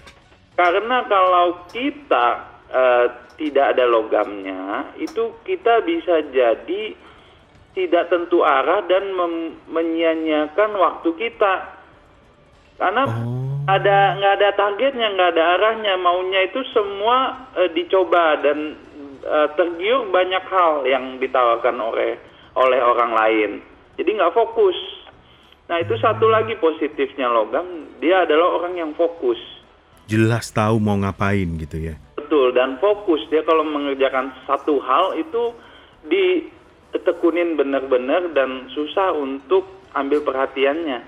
Karena 0.55 0.97
kalau 1.09 1.67
kita 1.73 2.54
eh, 2.75 3.05
tidak 3.39 3.75
ada 3.75 3.87
logamnya, 3.87 4.91
itu 4.99 5.39
kita 5.47 5.79
bisa 5.87 6.19
jadi 6.35 6.95
tidak 7.75 8.07
tentu 8.07 8.39
arah 8.39 8.83
dan 8.87 9.11
menyia-nyiakan 9.67 10.71
waktu 10.79 11.09
kita. 11.19 11.53
Karena 12.75 13.03
Oh. 13.07 13.63
ada 13.67 14.15
nggak 14.19 14.33
ada 14.39 14.49
targetnya, 14.55 15.07
nggak 15.15 15.31
ada 15.35 15.43
arahnya, 15.59 15.93
maunya 15.99 16.47
itu 16.47 16.63
semua 16.71 17.47
eh, 17.55 17.71
dicoba 17.71 18.39
dan 18.39 18.79
eh, 19.23 19.47
tergiur 19.59 20.07
banyak 20.11 20.43
hal 20.47 20.87
yang 20.87 21.19
ditawarkan 21.19 21.75
oleh 21.79 22.19
oleh 22.55 22.79
orang 22.79 23.11
lain. 23.11 23.51
Jadi 23.99 24.09
nggak 24.15 24.35
fokus. 24.35 24.75
Nah 25.67 25.81
itu 25.81 25.97
satu 25.99 26.29
lagi 26.29 26.55
positifnya 26.61 27.27
logam, 27.27 27.89
dia 27.99 28.23
adalah 28.23 28.59
orang 28.61 28.75
yang 28.79 28.91
fokus. 28.95 29.39
jelas 30.05 30.53
tahu 30.53 30.77
mau 30.77 30.93
ngapain 31.01 31.49
gitu 31.57 31.81
ya. 31.81 31.97
Betul 32.35 32.51
dan 32.51 32.75
fokus 32.83 33.23
dia 33.31 33.47
kalau 33.47 33.63
mengerjakan 33.63 34.27
satu 34.43 34.75
hal 34.83 35.15
itu 35.15 35.55
ditekunin 36.03 37.55
benar-benar 37.55 38.35
dan 38.35 38.67
susah 38.75 39.15
untuk 39.15 39.63
ambil 39.95 40.19
perhatiannya. 40.19 40.99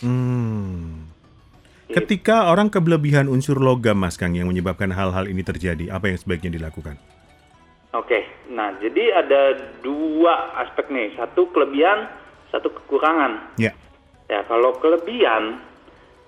Hmm. 0.00 1.04
Gitu. 1.84 2.00
Ketika 2.00 2.48
orang 2.48 2.72
kelebihan 2.72 3.28
unsur 3.28 3.60
logam 3.60 4.00
Mas 4.00 4.16
Kang 4.16 4.32
yang 4.32 4.48
menyebabkan 4.48 4.88
hal-hal 4.88 5.28
ini 5.28 5.44
terjadi, 5.44 5.92
apa 5.92 6.08
yang 6.08 6.16
sebaiknya 6.16 6.64
dilakukan? 6.64 6.96
Oke, 7.92 8.48
nah 8.48 8.72
jadi 8.80 9.20
ada 9.20 9.68
dua 9.84 10.64
aspek 10.64 10.88
nih, 10.96 11.12
satu 11.20 11.52
kelebihan, 11.52 12.08
satu 12.48 12.72
kekurangan. 12.72 13.52
Ya. 13.60 13.76
Ya 14.32 14.40
kalau 14.48 14.80
kelebihan 14.80 15.60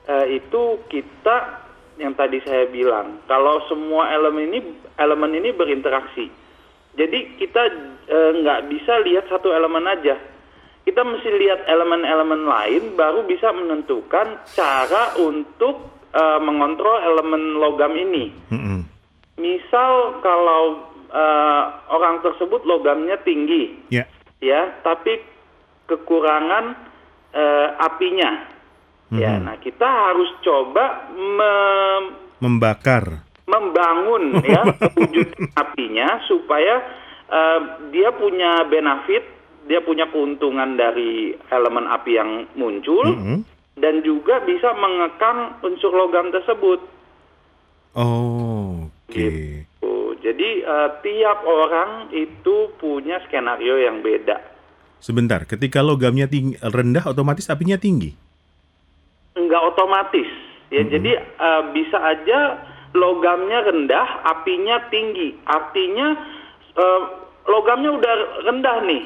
eh, 0.05 0.45
itu 0.45 0.77
kita 0.93 1.68
yang 1.99 2.15
tadi 2.15 2.39
saya 2.47 2.71
bilang, 2.71 3.19
kalau 3.27 3.61
semua 3.67 4.09
elemen 4.15 4.49
ini 4.49 4.61
elemen 4.97 5.35
ini 5.35 5.51
berinteraksi, 5.51 6.31
jadi 6.95 7.19
kita 7.37 7.63
eh, 8.07 8.31
nggak 8.39 8.71
bisa 8.71 9.03
lihat 9.03 9.27
satu 9.29 9.51
elemen 9.51 9.85
aja. 9.85 10.17
Kita 10.83 11.05
mesti 11.05 11.29
lihat 11.29 11.69
elemen-elemen 11.69 12.49
lain, 12.49 12.97
baru 12.97 13.29
bisa 13.29 13.53
menentukan 13.53 14.41
cara 14.57 15.13
untuk 15.21 15.85
eh, 16.11 16.41
mengontrol 16.41 16.97
elemen 17.05 17.61
logam 17.61 17.93
ini. 17.93 18.33
Mm-mm. 18.49 18.81
misal 19.37 20.19
kalau 20.19 20.89
eh, 21.13 21.63
orang 21.93 22.25
tersebut 22.25 22.65
logamnya 22.65 23.21
tinggi, 23.21 23.77
Ya. 23.93 24.09
ya, 24.41 24.73
tapi 24.81 25.21
kekurangan 25.87 26.73
eh, 27.33 27.69
apinya, 27.79 28.49
ya. 29.11 29.39
Nah, 29.39 29.57
kita 29.57 29.85
harus 29.85 30.29
coba 30.41 31.09
mem- 31.11 32.15
Membakar. 32.39 33.25
membangun 33.45 34.39
ya 34.45 34.61
wujud 34.93 35.25
apinya 35.53 36.21
supaya 36.25 36.85
eh, 37.27 37.61
dia 37.89 38.13
punya 38.13 38.63
benefit, 38.65 39.25
dia 39.65 39.81
punya 39.81 40.05
keuntungan 40.09 40.77
dari 40.77 41.33
elemen 41.49 41.89
api 41.89 42.13
yang 42.13 42.31
muncul 42.55 43.03
Mm-mm. 43.03 43.39
dan 43.75 44.01
juga 44.01 44.41
bisa 44.41 44.71
mengekang 44.73 45.57
unsur 45.63 45.91
logam 45.91 46.29
tersebut. 46.29 46.81
Oh, 47.97 48.87
oke. 48.87 49.09
Gitu. 49.11 49.95
Jadi 50.21 50.51
eh, 50.61 50.91
tiap 51.01 51.41
orang 51.43 52.13
itu 52.13 52.71
punya 52.77 53.19
skenario 53.25 53.81
yang 53.81 54.05
beda. 54.05 54.39
Sebentar, 54.99 55.47
ketika 55.47 55.79
logamnya 55.81 56.27
tinggi, 56.27 56.59
rendah 56.59 57.07
otomatis 57.07 57.49
apinya 57.49 57.79
tinggi. 57.79 58.13
Enggak 59.39 59.63
otomatis. 59.75 60.27
Ya, 60.69 60.85
jadi 60.85 61.23
eh, 61.23 61.63
bisa 61.73 61.97
aja 61.97 62.59
logamnya 62.93 63.65
rendah, 63.65 64.27
apinya 64.27 64.83
tinggi. 64.91 65.39
Artinya 65.47 66.19
eh, 66.77 67.01
logamnya 67.49 67.91
udah 67.97 68.15
rendah 68.45 68.79
nih. 68.85 69.05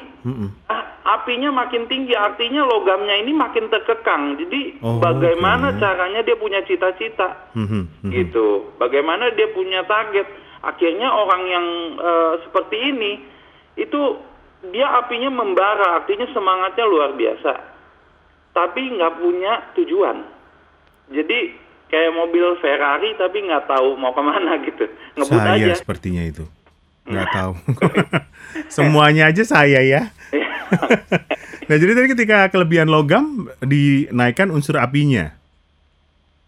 Ah, 0.71 0.83
apinya 1.19 1.51
makin 1.51 1.83
tinggi, 1.91 2.15
artinya 2.15 2.63
logamnya 2.63 3.19
ini 3.19 3.35
makin 3.35 3.67
terkekang. 3.67 4.39
Jadi 4.39 4.79
Oh, 4.79 4.99
bagaimana 4.99 5.75
oke. 5.75 5.79
caranya 5.83 6.23
dia 6.23 6.39
punya 6.39 6.63
cita-cita? 6.63 7.51
Mhm, 7.55 8.07
mhm. 8.07 8.11
gitu. 8.11 8.71
Bagaimana 8.79 9.31
dia 9.35 9.51
punya 9.51 9.83
target? 9.83 10.27
Akhirnya 10.63 11.11
orang 11.11 11.43
yang 11.47 11.65
eh, 11.99 12.33
seperti 12.47 12.77
ini 12.79 13.11
itu 13.75 13.99
dia 14.71 14.87
apinya 14.95 15.27
membara, 15.27 15.99
artinya 15.99 16.23
semangatnya 16.31 16.87
luar 16.87 17.11
biasa, 17.19 17.51
tapi 18.53 18.81
nggak 18.87 19.13
punya 19.17 19.53
tujuan. 19.73 20.17
Jadi 21.09 21.39
kayak 21.89 22.13
mobil 22.13 22.57
Ferrari 22.57 23.13
tapi 23.17 23.43
nggak 23.43 23.67
tahu 23.67 23.97
mau 23.97 24.13
ke 24.13 24.21
mana 24.21 24.57
gitu, 24.65 24.85
ngebut 25.13 25.29
Saya 25.35 25.57
aja. 25.59 25.75
sepertinya 25.75 26.23
itu. 26.23 26.45
Nggak 27.03 27.29
tahu. 27.29 27.53
Semuanya 28.75 29.27
aja 29.27 29.43
saya 29.43 29.83
ya. 29.83 30.07
nah, 31.67 31.75
jadi 31.75 31.91
tadi 31.93 32.07
ketika 32.15 32.47
kelebihan 32.47 32.87
logam 32.87 33.45
dinaikkan 33.59 34.49
unsur 34.49 34.79
apinya. 34.79 35.35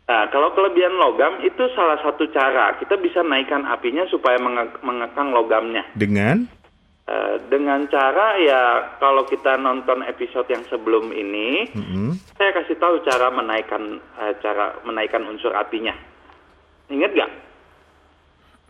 Nah, 0.05 0.29
kalau 0.29 0.53
kelebihan 0.53 0.95
logam 0.95 1.41
itu 1.41 1.65
salah 1.73 1.97
satu 1.99 2.29
cara 2.29 2.77
kita 2.77 2.93
bisa 2.95 3.19
naikkan 3.19 3.65
apinya 3.65 4.05
supaya 4.05 4.37
menge- 4.37 4.79
mengekang 4.79 5.33
logamnya. 5.33 5.81
Dengan 5.91 6.45
Eh, 7.05 7.37
dengan 7.53 7.85
cara 7.85 8.33
ya 8.35 8.61
kalau 8.97 9.29
kita 9.29 9.61
nonton 9.61 10.01
episode 10.01 10.49
yang 10.49 10.65
sebelum 10.65 11.13
ini, 11.13 11.69
Mm-mm. 11.69 12.17
saya 12.33 12.49
kasih 12.51 12.81
tahu 12.81 12.97
cara 13.05 13.29
menaikkan 13.29 14.01
eh, 14.17 14.33
cara 14.41 14.73
menaikkan 14.81 15.21
unsur 15.21 15.53
apinya. 15.53 15.93
Ingat 16.89 17.11
nggak? 17.13 17.31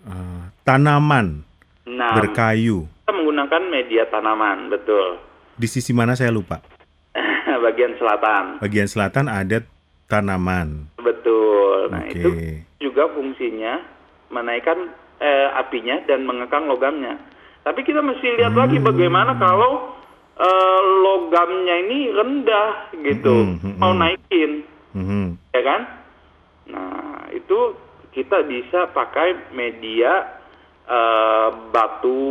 eh, 0.05 0.41
tanaman 0.61 1.47
Nah, 1.85 2.11
berkayu. 2.11 2.89
kita 2.99 3.13
menggunakan 3.13 3.61
media 3.69 4.03
tanaman, 4.09 4.67
betul. 4.67 5.21
Di 5.55 5.69
sisi 5.69 5.93
mana 5.93 6.11
saya 6.11 6.27
lupa. 6.27 6.59
Bagian 7.63 7.95
selatan, 7.95 8.57
Bagian 8.59 8.89
selatan 8.89 9.31
ada 9.31 9.63
tanaman. 10.11 10.91
betul. 10.97 11.87
Nah 11.87 12.03
Oke. 12.03 12.19
itu 12.19 12.29
juga 12.81 13.07
fungsinya 13.13 13.79
menaikkan 14.27 14.91
eh, 15.21 15.47
apinya 15.55 16.03
dan 16.03 16.27
mengekang 16.27 16.67
logamnya. 16.67 17.15
Tapi 17.65 17.81
kita 17.81 17.97
mesti 17.99 18.37
lihat 18.37 18.53
lagi 18.53 18.77
Hmm. 18.77 18.85
bagaimana 18.85 19.33
kalau 19.35 19.97
eh, 20.35 20.81
logamnya 21.01 21.75
ini 21.81 22.11
rendah 22.11 22.91
gitu, 22.93 23.55
Mm-mm, 23.55 23.59
mm-mm. 23.63 23.79
mau 23.79 23.95
naikin. 23.95 24.67
Mhm. 24.91 25.39
ya 25.49 25.61
kan? 25.63 25.81
Nah, 26.67 27.31
itu 27.31 27.71
kita 28.11 28.43
bisa 28.43 28.91
pakai 28.91 29.51
media 29.51 30.27
eh, 30.85 31.47
batu, 31.71 32.21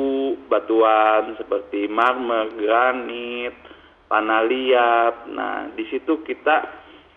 batuan 0.47 1.35
seperti 1.35 1.89
marmer, 1.89 2.55
granit, 2.55 3.57
tanah 4.07 4.47
liat. 4.47 5.15
Nah, 5.33 5.73
di 5.73 5.89
situ 5.89 6.23
kita 6.23 6.63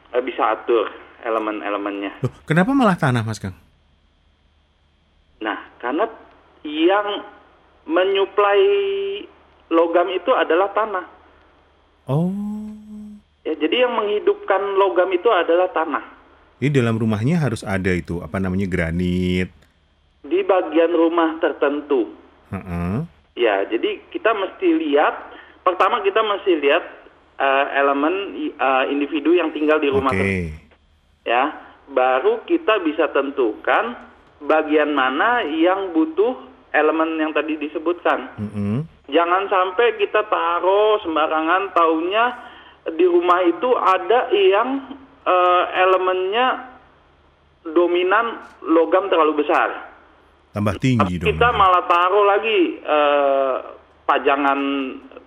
eh, 0.09 0.23
bisa 0.23 0.55
atur 0.55 0.87
elemen-elemennya. 1.21 2.23
Loh, 2.23 2.33
kenapa 2.47 2.71
malah 2.71 2.95
tanah, 2.95 3.21
Mas 3.21 3.37
Kang? 3.37 3.53
Nah, 5.37 5.67
karena 5.77 6.07
yang 6.63 7.07
menyuplai 7.87 8.67
logam 9.71 10.07
itu 10.11 10.31
adalah 10.35 10.69
tanah. 10.75 11.05
Oh. 12.07 12.31
Ya, 13.47 13.55
jadi 13.55 13.87
yang 13.87 13.95
menghidupkan 13.95 14.59
logam 14.75 15.07
itu 15.15 15.31
adalah 15.31 15.71
tanah. 15.71 16.03
Ini 16.59 16.73
dalam 16.73 16.99
rumahnya 16.99 17.39
harus 17.39 17.63
ada 17.63 17.91
itu, 17.95 18.19
apa 18.19 18.43
namanya, 18.43 18.67
granit. 18.67 19.47
Di 20.27 20.43
bagian 20.43 20.91
rumah 20.91 21.39
tertentu. 21.39 22.11
Heeh. 22.51 23.07
Ya, 23.37 23.63
jadi 23.69 24.01
kita 24.09 24.33
mesti 24.33 24.67
lihat 24.73 25.13
pertama 25.61 26.01
kita 26.01 26.25
mesti 26.25 26.57
lihat 26.57 26.83
eh, 27.37 27.65
elemen 27.77 28.15
eh, 28.57 28.83
individu 28.89 29.37
yang 29.37 29.53
tinggal 29.53 29.77
di 29.77 29.93
rumah 29.93 30.11
Oke. 30.11 30.19
tersebut, 30.19 30.43
ya. 31.23 31.43
Baru 31.87 32.43
kita 32.43 32.83
bisa 32.83 33.07
tentukan 33.15 33.95
bagian 34.43 34.91
mana 34.91 35.45
yang 35.45 35.95
butuh 35.95 36.46
elemen 36.71 37.19
yang 37.19 37.31
tadi 37.31 37.55
disebutkan. 37.55 38.31
Mm-mm. 38.35 38.83
Jangan 39.07 39.47
sampai 39.47 39.95
kita 39.95 40.27
taruh 40.27 40.99
sembarangan 41.03 41.71
taunya 41.71 42.25
di 42.91 43.05
rumah 43.07 43.39
itu 43.43 43.69
ada 43.75 44.27
yang 44.31 44.83
eh, 45.23 45.63
elemennya 45.79 46.75
dominan 47.67 48.43
logam 48.63 49.07
terlalu 49.07 49.43
besar. 49.43 49.91
Tambah 50.55 50.79
tinggi 50.79 51.19
dong. 51.19 51.27
Kita 51.27 51.51
malah 51.51 51.83
taruh 51.87 52.25
lagi 52.27 52.59
eh, 52.79 53.55
pajangan 54.07 54.59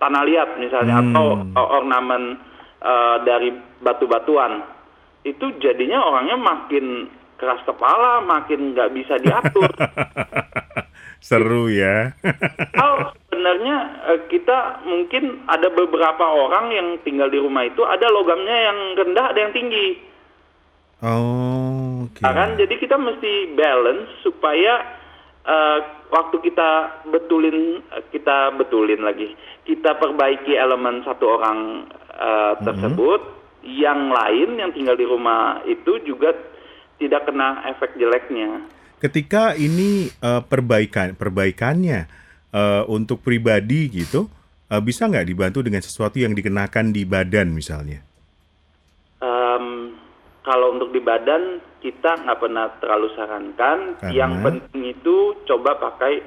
tanah 0.01 0.23
liat 0.25 0.49
misalnya 0.57 0.97
Hmm. 0.97 1.13
atau 1.13 1.25
eh, 1.41 1.67
ornamen 1.77 2.23
eh, 2.81 3.15
dari 3.25 3.49
batu-batuan. 3.81 4.61
Itu 5.21 5.53
jadinya 5.61 6.01
orangnya 6.01 6.37
makin 6.37 7.05
keras 7.37 7.61
kepala, 7.65 8.21
makin 8.21 8.73
nggak 8.73 8.89
bisa 8.93 9.17
diatur. 9.17 9.69
Seru 11.21 11.69
ya. 11.69 12.17
Atau 12.73 13.13
sebenarnya 13.29 13.77
eh, 14.09 14.19
kita 14.27 14.81
mungkin 14.89 15.45
ada 15.45 15.69
beberapa 15.69 16.25
orang 16.25 16.73
yang 16.73 16.87
tinggal 17.05 17.29
di 17.29 17.37
rumah 17.37 17.69
itu 17.69 17.85
ada 17.85 18.09
logamnya 18.09 18.57
yang 18.73 18.79
rendah, 18.97 19.25
ada 19.29 19.39
yang 19.39 19.53
tinggi. 19.53 20.01
oh, 21.05 22.09
oke. 22.09 22.21
Nah, 22.25 22.33
kan 22.33 22.57
jadi 22.57 22.73
kita 22.77 22.97
mesti 22.97 23.53
balance 23.53 24.09
supaya 24.25 24.81
eh, 25.45 25.79
waktu 26.11 26.37
kita 26.43 26.69
betulin 27.09 27.81
eh, 27.81 28.03
kita 28.11 28.53
betulin 28.59 29.01
lagi 29.01 29.33
kita 29.65 29.97
perbaiki 29.97 30.53
elemen 30.53 31.01
satu 31.07 31.39
orang 31.39 31.89
eh, 32.13 32.53
tersebut 32.61 33.21
yang 33.65 34.09
lain 34.09 34.57
yang 34.57 34.71
tinggal 34.73 34.97
di 34.97 35.05
rumah 35.05 35.61
itu 35.69 36.01
juga 36.05 36.33
tidak 36.97 37.29
kena 37.29 37.65
efek 37.69 37.97
jeleknya 37.97 38.61
Ketika 39.01 39.57
ini 39.57 40.13
eh, 40.13 40.41
perbaikan 40.45 41.17
perbaikannya 41.17 42.05
eh, 42.53 42.83
untuk 42.85 43.25
pribadi 43.25 43.89
gitu, 43.89 44.29
eh, 44.69 44.77
bisa 44.77 45.09
nggak 45.09 45.25
dibantu 45.25 45.65
dengan 45.65 45.81
sesuatu 45.81 46.21
yang 46.21 46.37
dikenakan 46.37 46.93
di 46.93 47.01
badan 47.01 47.49
misalnya? 47.49 48.05
Em, 49.21 49.97
kalau 50.45 50.77
untuk 50.77 50.93
di 50.93 51.01
badan 51.01 51.57
kita 51.81 52.13
nggak 52.21 52.37
pernah 52.37 52.69
terlalu 52.77 53.09
sarankan 53.17 53.97
Karena? 53.97 54.13
yang 54.13 54.33
penting 54.45 54.93
itu 54.93 55.15
coba 55.49 55.81
pakai 55.81 56.21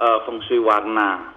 eh, 0.00 0.18
feng 0.24 0.40
shui 0.48 0.64
warna 0.64 1.36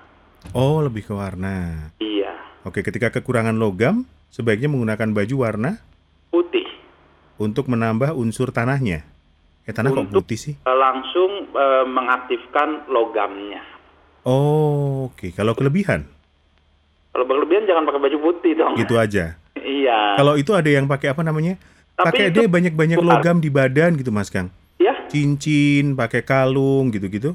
Oh, 0.56 0.80
lebih 0.80 1.04
ke 1.04 1.12
warna. 1.12 1.91
iya 2.00 2.32
Oke, 2.63 2.80
ketika 2.80 3.12
kekurangan 3.12 3.56
logam, 3.56 4.08
sebaiknya 4.32 4.71
menggunakan 4.71 5.12
baju 5.12 5.36
warna 5.43 5.84
putih 6.32 6.63
untuk 7.36 7.67
menambah 7.67 8.15
unsur 8.15 8.56
tanahnya. 8.56 9.04
Eh, 9.68 9.76
tanah 9.76 9.92
kok 9.92 10.00
Untuk- 10.02 10.24
putih 10.24 10.40
sih? 10.40 10.54
Eh, 10.56 10.78
langsung 10.78 11.52
eh, 11.52 11.84
mengaktifkan 11.86 12.88
logamnya. 12.88 13.60
Oh, 14.24 15.08
oke. 15.08 15.32
Kalau 15.32 15.52
kelebihan, 15.54 16.08
Kalau 17.10 17.26
berlebihan 17.26 17.66
jangan 17.66 17.84
pakai 17.84 18.02
baju 18.02 18.18
putih 18.22 18.54
dong. 18.56 18.74
gitu 18.76 18.96
aja. 18.96 19.36
Iya. 19.58 20.16
Kalau 20.16 20.38
itu 20.38 20.54
ada 20.54 20.70
yang 20.70 20.86
pakai 20.86 21.12
apa 21.12 21.22
namanya? 21.22 21.58
Tapi 21.94 22.08
Pakai 22.08 22.26
itu 22.30 22.40
deh 22.40 22.48
banyak-banyak 22.48 23.02
logam 23.02 23.38
di 23.38 23.50
badan 23.50 23.98
gitu, 23.98 24.10
Mas 24.10 24.30
Kang. 24.30 24.48
Ya, 24.78 24.94
Cincin, 25.08 25.92
pakai 25.92 26.22
kalung 26.22 26.88
gitu-gitu. 26.88 27.34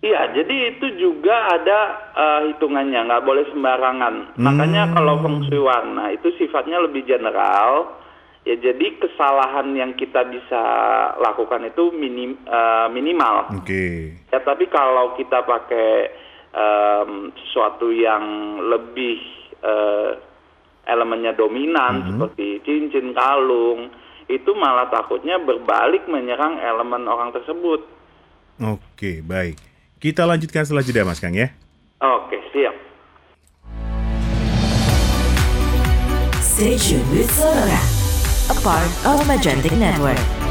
iya. 0.00 0.30
Jadi 0.30 0.54
itu 0.70 0.86
juga 0.96 1.34
ada 1.50 1.78
eh, 2.14 2.40
hitungannya, 2.48 3.04
nggak 3.04 3.20
boleh 3.22 3.44
sembarangan. 3.50 4.14
Hmm. 4.32 4.40
Makanya 4.40 4.82
kalau 4.92 5.18
feng 5.20 5.44
shui 5.44 5.58
warna 5.58 6.08
itu 6.08 6.30
sifatnya 6.36 6.78
lebih 6.78 7.04
general. 7.04 7.98
Ya 8.44 8.60
jadi 8.60 9.00
kesalahan 9.00 9.72
yang 9.72 9.96
kita 9.96 10.20
bisa 10.28 10.62
lakukan 11.16 11.64
itu 11.64 11.88
minim, 11.96 12.36
eh, 12.44 12.86
minimal. 12.92 13.56
Oke. 13.56 14.12
Ya 14.28 14.38
tapi 14.44 14.68
kalau 14.68 15.16
kita 15.16 15.40
pakai 15.48 16.12
em, 16.52 17.32
sesuatu 17.40 17.88
yang 17.88 18.22
lebih 18.68 19.16
eh, 19.64 20.10
elemennya 20.84 21.32
dominan 21.32 22.04
seperti 22.04 22.60
cincin, 22.68 23.16
kalung, 23.16 23.88
itu 24.28 24.50
malah 24.52 24.92
takutnya 24.92 25.40
berbalik 25.40 26.04
menyerang 26.04 26.60
elemen 26.60 27.08
orang 27.08 27.32
tersebut. 27.32 27.80
Oke, 28.60 29.24
baik. 29.24 29.56
Kita 29.98 30.28
lanjutkan 30.28 30.68
setelah 30.68 30.84
jeda 30.84 31.02
Mas 31.08 31.16
Kang 31.16 31.32
ya. 31.32 31.48
Oke, 32.04 32.36
siap. 32.52 32.76
Stay 36.44 36.76
tuned 36.78 37.08
with 37.10 37.32
Sonora, 37.32 37.80
a 38.50 38.54
part 38.54 38.84
of 39.06 39.20
Magentic 39.26 39.78
Network. 39.78 40.43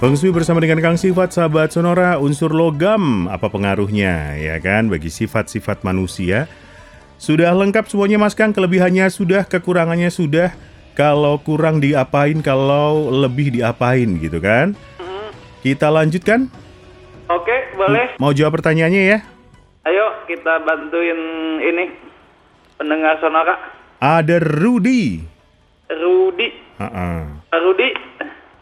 Feng 0.00 0.16
Shui 0.16 0.32
bersama 0.32 0.64
dengan 0.64 0.80
Kang 0.80 0.96
Sifat, 0.96 1.28
sahabat 1.36 1.76
Sonora, 1.76 2.16
unsur 2.16 2.56
logam, 2.56 3.28
apa 3.28 3.52
pengaruhnya, 3.52 4.32
ya 4.40 4.56
kan, 4.56 4.88
bagi 4.88 5.12
sifat-sifat 5.12 5.84
manusia. 5.84 6.48
Sudah 7.20 7.52
lengkap 7.52 7.84
semuanya 7.84 8.16
Mas 8.16 8.32
Kang, 8.32 8.56
kelebihannya 8.56 9.04
sudah, 9.12 9.44
kekurangannya 9.44 10.08
sudah, 10.08 10.56
kalau 10.96 11.36
kurang 11.44 11.84
diapain, 11.84 12.40
kalau 12.40 13.12
lebih 13.12 13.52
diapain 13.52 14.08
gitu 14.16 14.40
kan. 14.40 14.72
Kita 15.60 15.92
lanjutkan, 15.92 16.48
Oke, 17.28 17.76
boleh. 17.76 18.16
mau 18.16 18.32
jawab 18.32 18.56
pertanyaannya 18.56 19.02
ya. 19.04 19.18
Ayo 19.84 20.24
kita 20.24 20.64
bantuin 20.64 21.20
ini 21.60 21.92
pendengar 22.80 23.20
sonora 23.20 23.52
Ada 24.00 24.40
Rudy. 24.40 25.20
Rudi. 25.92 26.48
Ha-ha. 26.80 27.36
Rudi, 27.52 27.88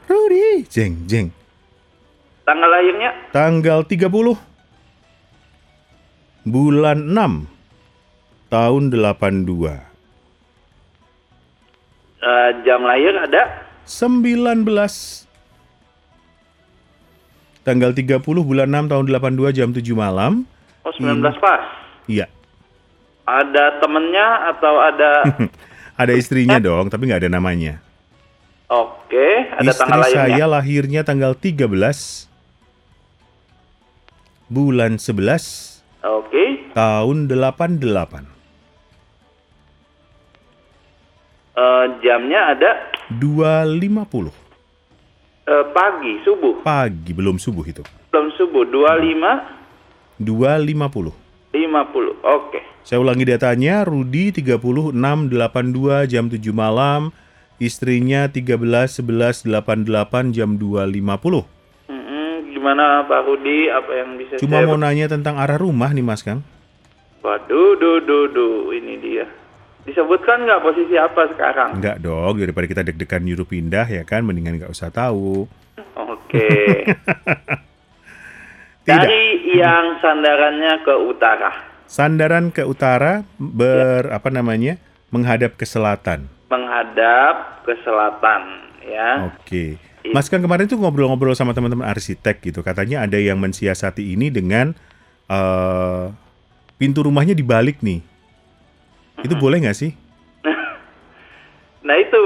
Rudy, 0.08 0.64
jeng, 0.72 1.04
jeng. 1.04 1.28
tanggal 2.42 2.64
lahirnya 2.66 3.12
Tanggal 3.28 3.84
30 3.84 4.08
bulan 6.48 6.98
6 7.04 7.44
tahun 8.48 8.82
82. 8.88 9.84
eh, 12.18 12.48
jam 12.64 12.80
lahir 12.82 13.12
ada 13.14 13.68
19 13.84 14.64
tanggal 17.60 17.92
30 17.92 18.24
bulan 18.24 18.64
6 18.64 18.88
tahun 18.88 19.04
82 19.12 19.52
jam 19.52 19.68
7 19.70 19.84
malam. 19.92 20.48
oh 20.82 20.92
19 20.96 21.20
pas. 21.36 21.60
Iya. 22.08 22.32
Ada 23.28 23.76
temennya 23.76 24.56
atau 24.56 24.80
ada 24.80 25.10
Ada 26.00 26.14
istrinya 26.14 26.56
dong, 26.56 26.88
tapi 26.88 27.10
nggak 27.10 27.26
ada 27.26 27.30
namanya. 27.30 27.82
Oke, 28.68 29.48
ada 29.48 29.64
Istri 29.64 29.80
tanggal 29.80 30.00
lahirnya. 30.04 30.20
saya 30.28 30.44
lahirnya 30.44 31.00
tanggal 31.00 31.32
13 31.32 32.28
bulan 34.52 35.00
11 35.00 35.80
Oke. 36.04 36.68
tahun 36.76 37.32
88. 37.32 38.28
Eh, 41.58 41.84
jamnya 42.04 42.54
ada 42.54 42.70
2.50 43.16 44.30
eh, 45.48 45.64
pagi, 45.72 46.12
subuh. 46.28 46.60
pagi, 46.60 47.10
belum 47.16 47.40
subuh 47.40 47.64
itu. 47.64 47.80
Belum 48.12 48.28
subuh 48.36 48.68
25 48.68 49.58
2.50. 50.20 51.16
50. 51.56 52.20
Oke. 52.20 52.60
Saya 52.84 53.00
ulangi 53.00 53.24
datanya, 53.24 53.80
Rudi 53.88 54.28
3682 54.30 56.04
jam 56.04 56.28
7 56.28 56.52
malam, 56.52 57.08
istrinya 57.58 58.30
13 58.30 58.58
11 59.02 59.46
88 59.50 60.34
jam 60.34 60.54
2.50. 60.58 61.90
Mm-mm, 61.90 62.32
gimana 62.54 63.02
Pak 63.04 63.20
Rudi? 63.26 63.70
Apa 63.70 63.92
yang 63.94 64.18
bisa 64.18 64.38
Cuma 64.38 64.62
saya 64.62 64.66
mau 64.66 64.78
nanya 64.78 65.06
tentang 65.10 65.38
arah 65.38 65.58
rumah 65.58 65.90
nih 65.90 66.06
Mas 66.06 66.22
Kang. 66.22 66.42
Waduh, 67.22 67.74
duh, 67.76 67.98
duh, 68.02 68.26
duh, 68.30 68.70
ini 68.72 68.94
dia. 69.02 69.26
Disebutkan 69.82 70.46
nggak 70.46 70.62
posisi 70.62 70.94
apa 70.94 71.26
sekarang? 71.34 71.82
Enggak 71.82 71.98
dong, 71.98 72.38
daripada 72.38 72.66
kita 72.70 72.82
deg-degan 72.86 73.26
nyuruh 73.26 73.48
pindah 73.48 73.86
ya 73.90 74.06
kan, 74.06 74.22
mendingan 74.22 74.62
nggak 74.62 74.72
usah 74.72 74.94
tahu. 74.94 75.50
Oke. 75.98 76.48
Dari 78.88 79.52
yang 79.52 80.00
sandarannya 80.00 80.80
ke 80.80 80.94
utara, 80.96 81.52
Sandaran 81.88 82.52
ke 82.52 82.68
utara 82.68 83.24
ber 83.40 84.12
apa 84.12 84.28
namanya? 84.28 84.76
menghadap 85.08 85.56
ke 85.56 85.64
selatan. 85.64 86.28
Menghadap 86.48 87.64
ke 87.64 87.76
selatan, 87.84 88.42
ya. 88.84 89.32
Oke. 89.32 89.76
Mas 90.08 90.32
Kang 90.32 90.40
kemarin 90.40 90.64
tuh 90.64 90.80
ngobrol-ngobrol 90.80 91.36
sama 91.36 91.52
teman-teman 91.52 91.84
arsitek 91.84 92.40
gitu. 92.40 92.60
Katanya 92.64 93.04
ada 93.04 93.20
yang 93.20 93.36
mensiasati 93.36 94.16
ini 94.16 94.32
dengan 94.32 94.72
eh 95.28 96.04
pintu 96.80 97.04
rumahnya 97.04 97.36
dibalik 97.36 97.84
nih. 97.84 98.00
Itu 99.20 99.34
boleh 99.36 99.60
nggak 99.64 99.78
sih? 99.78 99.92
Nah 101.78 101.96
itu 101.96 102.24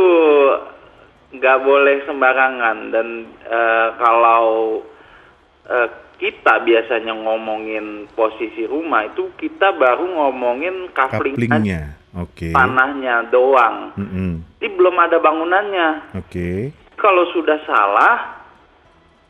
nggak 1.38 1.58
boleh 1.62 2.02
sembarangan 2.02 2.90
dan 2.90 3.08
eh, 3.46 3.88
kalau 3.94 4.82
eh, 5.70 5.88
kita 6.22 6.62
biasanya 6.62 7.18
ngomongin 7.18 8.06
posisi 8.14 8.62
rumah 8.62 9.10
itu 9.10 9.34
kita 9.34 9.74
baru 9.74 10.06
ngomongin 10.06 10.86
kafling 10.94 11.34
Kaplingnya. 11.34 11.98
Oke. 12.14 12.54
tanahnya 12.54 13.26
doang. 13.34 13.90
Mm-mm. 13.98 14.44
Ini 14.62 14.68
belum 14.78 14.96
ada 15.02 15.18
bangunannya. 15.18 16.14
Oke. 16.22 16.70
Kalau 16.94 17.26
sudah 17.34 17.58
salah 17.66 18.38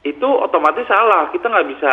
itu 0.04 0.26
otomatis 0.26 0.84
salah. 0.84 1.32
Kita 1.32 1.48
nggak 1.48 1.70
bisa 1.72 1.92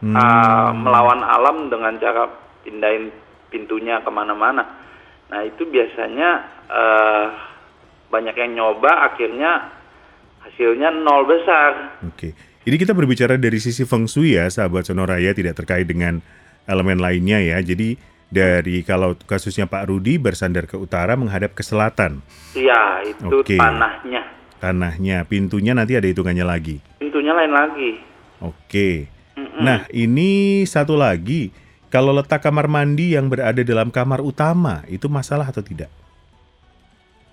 Hmm. 0.00 0.16
uh, 0.16 0.72
melawan 0.72 1.20
alam 1.20 1.68
dengan 1.68 1.92
cara 2.00 2.24
pindahin 2.64 3.12
pintunya 3.52 4.00
ke 4.00 4.08
mana-mana. 4.08 4.64
Nah 5.28 5.44
itu 5.44 5.68
biasanya 5.68 6.48
uh, 6.72 7.24
banyak 8.08 8.32
yang 8.32 8.56
nyoba 8.56 9.12
akhirnya 9.12 9.68
hasilnya 10.40 10.88
nol 10.96 11.28
besar. 11.28 12.00
Oke. 12.08 12.32
Ini 12.60 12.76
kita 12.76 12.92
berbicara 12.92 13.40
dari 13.40 13.56
sisi 13.56 13.88
feng 13.88 14.04
shui 14.04 14.36
ya, 14.36 14.44
sahabat 14.52 14.84
Sonoraya 14.84 15.32
tidak 15.32 15.56
terkait 15.56 15.88
dengan 15.88 16.20
elemen 16.68 17.00
lainnya 17.00 17.40
ya. 17.40 17.56
Jadi 17.64 17.96
dari 18.28 18.84
kalau 18.84 19.16
kasusnya 19.16 19.64
Pak 19.64 19.88
Rudi 19.88 20.20
bersandar 20.20 20.68
ke 20.68 20.76
utara 20.76 21.16
menghadap 21.16 21.56
ke 21.56 21.64
selatan. 21.64 22.20
Iya 22.52 23.08
itu 23.08 23.42
Oke. 23.42 23.56
tanahnya. 23.56 24.22
Tanahnya, 24.60 25.24
pintunya 25.24 25.72
nanti 25.72 25.96
ada 25.96 26.04
hitungannya 26.04 26.44
lagi. 26.44 26.84
Pintunya 27.00 27.32
lain 27.32 27.48
lagi. 27.48 27.90
Oke. 28.44 29.08
Nah, 29.60 29.88
ini 29.92 30.62
satu 30.64 30.96
lagi. 30.96 31.52
Kalau 31.90 32.14
letak 32.14 32.44
kamar 32.44 32.70
mandi 32.70 33.18
yang 33.18 33.26
berada 33.26 33.60
dalam 33.66 33.90
kamar 33.90 34.22
utama, 34.22 34.86
itu 34.86 35.10
masalah 35.10 35.48
atau 35.48 35.58
tidak? 35.58 35.90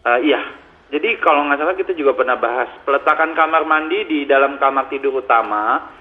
Uh, 0.02 0.18
iya. 0.24 0.42
Jadi 0.88 1.20
kalau 1.20 1.44
nggak 1.44 1.60
salah 1.60 1.76
kita 1.76 1.92
juga 1.92 2.16
pernah 2.16 2.40
bahas 2.40 2.72
peletakan 2.88 3.36
kamar 3.36 3.68
mandi 3.68 4.08
di 4.08 4.20
dalam 4.24 4.56
kamar 4.56 4.88
tidur 4.88 5.20
utama 5.20 5.92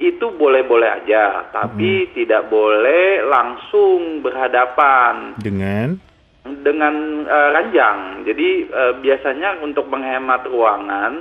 itu 0.00 0.32
boleh-boleh 0.32 1.04
aja, 1.04 1.52
tapi 1.52 2.08
tidak 2.16 2.48
boleh 2.48 3.20
langsung 3.28 4.24
berhadapan 4.24 5.36
Dengan 5.36 5.92
dengan 6.40 6.94
eh, 7.28 7.48
ranjang. 7.52 8.24
Jadi 8.24 8.48
eh, 8.64 8.92
biasanya 8.96 9.60
untuk 9.60 9.92
menghemat 9.92 10.48
ruangan 10.48 11.20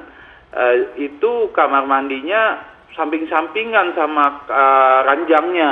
eh, 0.56 0.96
itu 0.96 1.52
kamar 1.52 1.84
mandinya 1.84 2.56
samping-sampingan 2.96 4.00
sama 4.00 4.48
eh, 4.48 5.00
ranjangnya. 5.12 5.72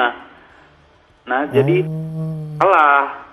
Nah, 1.32 1.42
jadi 1.48 1.84
Oh. 1.88 2.60
salah. 2.60 3.24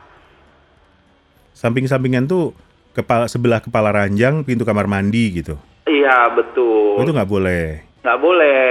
samping-sampingan 1.55 2.27
tuh 2.27 2.50
kepala 2.95 3.27
sebelah 3.27 3.59
kepala 3.59 3.91
ranjang 3.91 4.47
pintu 4.47 4.63
kamar 4.63 4.87
mandi 4.87 5.43
gitu. 5.43 5.59
Iya, 5.85 6.33
betul. 6.33 7.03
itu 7.03 7.13
nggak 7.13 7.29
boleh. 7.29 7.65
Nggak 8.01 8.21
boleh. 8.23 8.65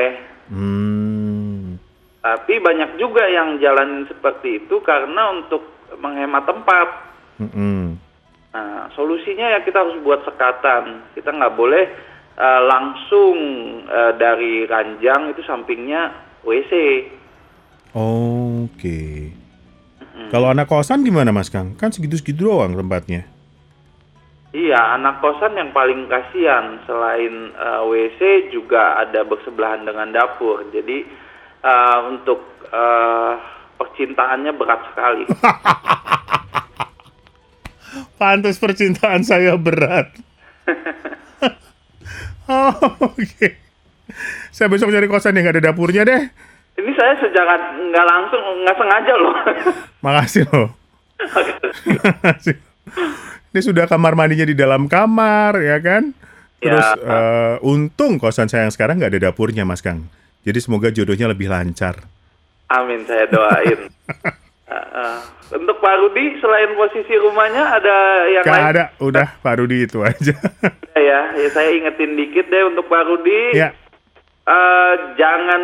Hmm. 0.49 1.77
Tapi 2.23 2.53
banyak 2.63 2.95
juga 2.97 3.27
yang 3.27 3.59
jalan 3.59 4.07
seperti 4.07 4.63
itu 4.63 4.79
karena 4.81 5.35
untuk 5.35 5.61
menghemat 5.99 6.47
tempat. 6.47 6.87
Mm-mm. 7.43 7.99
Nah, 8.53 8.87
solusinya 8.95 9.51
ya 9.51 9.59
kita 9.61 9.83
harus 9.83 9.99
buat 10.01 10.23
sekatan. 10.23 11.03
Kita 11.13 11.35
nggak 11.35 11.53
boleh 11.59 11.83
eh, 12.39 12.61
langsung 12.63 13.37
eh, 13.83 14.11
dari 14.15 14.63
ranjang 14.63 15.35
itu 15.35 15.43
sampingnya 15.43 16.15
WC. 16.47 16.71
Oke. 17.93 19.29
Kalau 20.29 20.49
anak 20.49 20.69
kosan 20.69 21.05
gimana 21.05 21.33
Mas 21.33 21.49
Kang? 21.49 21.73
Kan 21.77 21.93
segitu-segitu 21.93 22.45
doang 22.49 22.73
tempatnya. 22.73 23.32
Iya, 24.53 25.01
anak 25.01 25.17
kosan 25.17 25.57
yang 25.57 25.73
paling 25.73 26.05
kasihan 26.05 26.77
selain 26.85 27.49
eh, 27.57 27.81
WC 27.89 28.53
juga 28.53 29.01
ada 29.01 29.25
bersebelahan 29.25 29.81
dengan 29.81 30.13
dapur. 30.13 30.61
Jadi 30.69 31.01
eh, 31.65 31.97
untuk 32.05 32.61
eh, 32.69 33.33
percintaannya 33.81 34.53
berat 34.53 34.81
sekali. 34.93 35.25
Pantas 38.21 38.61
percintaan 38.61 39.25
saya 39.25 39.57
berat. 39.57 40.13
oh, 42.53 43.09
Oke. 43.09 43.57
Saya 44.53 44.69
besok 44.69 44.93
cari 44.93 45.09
kosan 45.09 45.33
yang 45.33 45.49
nggak 45.49 45.57
ada 45.57 45.73
dapurnya 45.73 46.05
deh. 46.05 46.29
Ini 46.77 46.93
saya 46.93 47.17
secara 47.17 47.57
nggak 47.73 48.05
langsung 48.05 48.43
nggak 48.61 48.77
sengaja 48.77 49.13
loh. 49.17 49.35
Makasih 50.05 50.45
loh. 50.53 50.69
Makasih. 52.21 52.53
Ini 53.53 53.61
sudah 53.61 53.85
kamar 53.85 54.13
mandinya 54.13 54.43
di 54.43 54.53
dalam 54.53 54.85
kamar, 54.87 55.61
ya 55.61 55.77
kan? 55.77 56.09
Terus 56.57 56.87
Ya. 56.97 56.97
eh, 56.97 57.55
untung 57.61 58.17
kosan 58.17 58.47
saya 58.47 58.65
yang 58.65 58.73
sekarang 58.73 58.97
nggak 58.97 59.13
ada 59.13 59.29
dapurnya, 59.29 59.61
Mas 59.61 59.79
Kang. 59.79 60.09
Jadi 60.41 60.57
semoga 60.57 60.89
jodohnya 60.89 61.27
lebih 61.27 61.47
lancar. 61.47 62.01
Amin, 62.67 63.05
saya 63.05 63.27
doain. 63.27 63.93
Eh, 64.65 65.19
untuk 65.55 65.77
Pak 65.77 65.95
Rudi, 65.95 66.39
selain 66.39 66.73
posisi 66.73 67.13
rumahnya 67.13 67.63
ada 67.73 67.95
yang 68.27 68.41
Gak 68.41 68.55
lain? 68.55 68.65
ada, 68.67 68.83
udah 68.97 69.27
Pak 69.37 69.55
Rudi 69.55 69.85
itu 69.85 70.01
aja. 70.01 70.33
Ya, 70.93 71.35
ya 71.35 71.49
saya 71.49 71.73
ingetin 71.73 72.15
dikit 72.15 72.47
deh 72.47 72.63
untuk 72.63 72.85
Pak 72.85 73.03
Rudi. 73.03 73.53
ya, 73.53 73.69
Eh, 74.43 74.93
jangan 75.13 75.61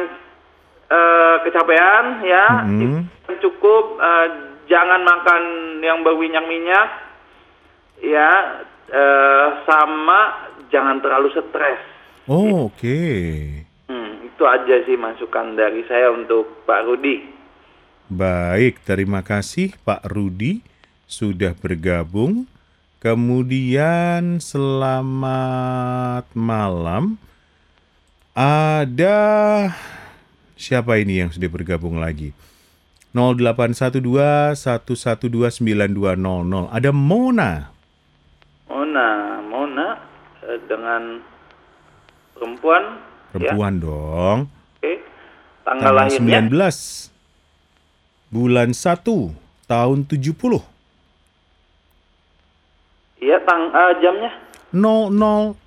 eh, 0.87 1.35
kecapean 1.41 2.05
ya, 2.23 2.45
Mhm. 2.61 3.07
Yang 3.25 3.37
cukup. 3.41 3.97
eh, 3.97 4.27
jangan 4.67 5.01
makan 5.01 5.41
yang 5.79 6.01
berminyak-minyak, 6.01 6.87
ya, 8.03 8.63
eh, 8.89 9.47
sama 9.63 10.51
jangan 10.69 11.01
terlalu 11.01 11.29
stres. 11.33 11.81
oh, 12.29 12.69
oke. 12.69 13.01
Hmm, 13.89 14.11
itu 14.21 14.43
aja 14.45 14.75
sih 14.85 14.95
masukan 14.95 15.57
dari 15.57 15.81
saya 15.89 16.13
untuk 16.13 16.63
Pak 16.69 16.81
Rudi. 16.85 17.25
Baik, 18.09 18.81
terima 18.85 19.21
kasih 19.21 19.77
Pak 19.85 20.05
Rudi 20.09 20.65
sudah 21.09 21.53
bergabung. 21.57 22.45
Kemudian 22.99 24.43
selamat 24.43 26.25
malam. 26.35 27.15
Ada 28.35 29.17
siapa 30.59 30.99
ini 30.99 31.23
yang 31.23 31.31
sudah 31.31 31.47
bergabung 31.47 31.97
lagi? 31.97 32.35
0812 33.15 34.53
112 34.53 35.63
9200. 35.63 36.69
Ada 36.69 36.91
Mona. 36.93 37.71
Mona, 38.69 39.41
Mona 39.41 39.97
eh, 40.45 40.61
dengan 40.69 41.17
perempuan, 42.37 43.01
ya, 43.33 43.51
Perempuan 43.51 43.73
dong. 43.81 44.37
oke. 44.77 44.93
Tanggal 45.65 45.91
Tanggal 45.91 45.93
lahirnya 46.05 46.39
19 46.47 47.09
bulan 48.29 48.69
1 48.71 49.01
tahun 49.65 49.99
70 50.05 50.61
Iya, 53.19 53.37
tang 53.43 53.73
eh, 53.73 53.91
jamnya 53.99 54.31
0005 54.71 55.65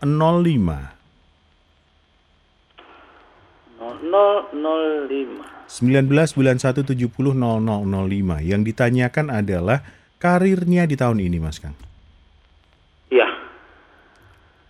0005. 3.83 5.43
19 5.67 6.38
bulan 6.38 6.57
1 6.61 6.87
70 6.87 7.11
0005 7.11 8.47
Yang 8.47 8.62
ditanyakan 8.62 9.27
adalah 9.33 9.83
karirnya 10.23 10.87
di 10.87 10.95
tahun 10.95 11.19
ini 11.19 11.43
Mas 11.43 11.59
Kang. 11.59 11.75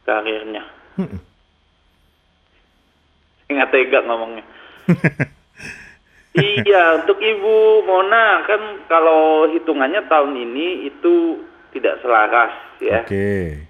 Karirnya. 0.03 0.65
Saya 3.47 3.51
nggak 3.53 3.71
tega 3.71 3.99
ngomongnya. 4.07 4.45
iya, 6.63 6.99
untuk 7.03 7.21
Ibu 7.21 7.87
Mona 7.87 8.43
kan 8.49 8.63
kalau 8.89 9.47
hitungannya 9.53 10.03
tahun 10.09 10.35
ini 10.35 10.89
itu 10.91 11.45
tidak 11.73 12.01
selaras 12.03 12.53
ya. 12.83 13.05
Oke 13.05 13.69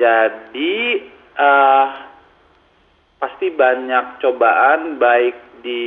Jadi 0.00 0.74
eh 1.36 1.88
pasti 3.20 3.52
banyak 3.52 4.24
cobaan 4.24 4.96
baik 4.96 5.36
di 5.60 5.84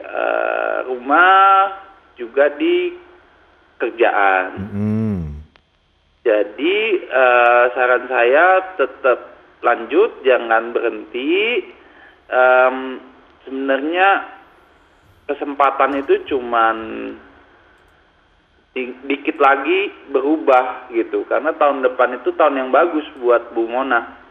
eh, 0.00 0.78
rumah 0.88 1.76
juga 2.16 2.48
di 2.56 2.96
kerjaan. 3.76 4.46
Mm-mm. 4.56 5.13
Jadi 6.24 6.76
eh, 7.04 7.64
saran 7.76 8.08
saya 8.08 8.74
tetap 8.80 9.36
lanjut, 9.60 10.24
jangan 10.24 10.72
berhenti. 10.72 11.60
Em, 12.32 12.96
sebenarnya 13.44 14.24
kesempatan 15.28 16.00
itu 16.00 16.24
cuman 16.32 16.76
di- 18.72 18.96
dikit 19.04 19.36
lagi 19.36 19.92
berubah 20.08 20.88
gitu, 20.96 21.28
karena 21.28 21.52
tahun 21.56 21.84
depan 21.84 22.16
itu 22.16 22.32
tahun 22.32 22.56
yang 22.56 22.70
bagus 22.72 23.04
buat 23.20 23.52
Bu 23.52 23.68
Mona. 23.68 24.24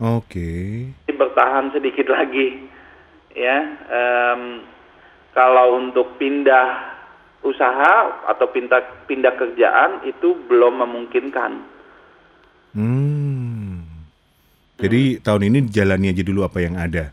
Oke 0.00 0.90
Jadi 1.06 1.14
bertahan 1.14 1.70
sedikit 1.70 2.10
lagi, 2.10 2.66
ya. 3.38 3.58
Em, 3.86 4.66
kalau 5.30 5.78
untuk 5.78 6.18
pindah 6.18 6.89
usaha 7.40 7.94
atau 8.28 8.46
pindah 8.48 9.08
pindah 9.08 9.32
kerjaan 9.34 10.04
itu 10.04 10.36
belum 10.44 10.84
memungkinkan. 10.84 11.52
Hmm. 12.72 13.82
Jadi 14.80 15.20
tahun 15.20 15.52
ini 15.52 15.58
jalani 15.68 16.08
aja 16.08 16.24
dulu 16.24 16.40
apa 16.40 16.64
yang 16.64 16.72
ada 16.72 17.12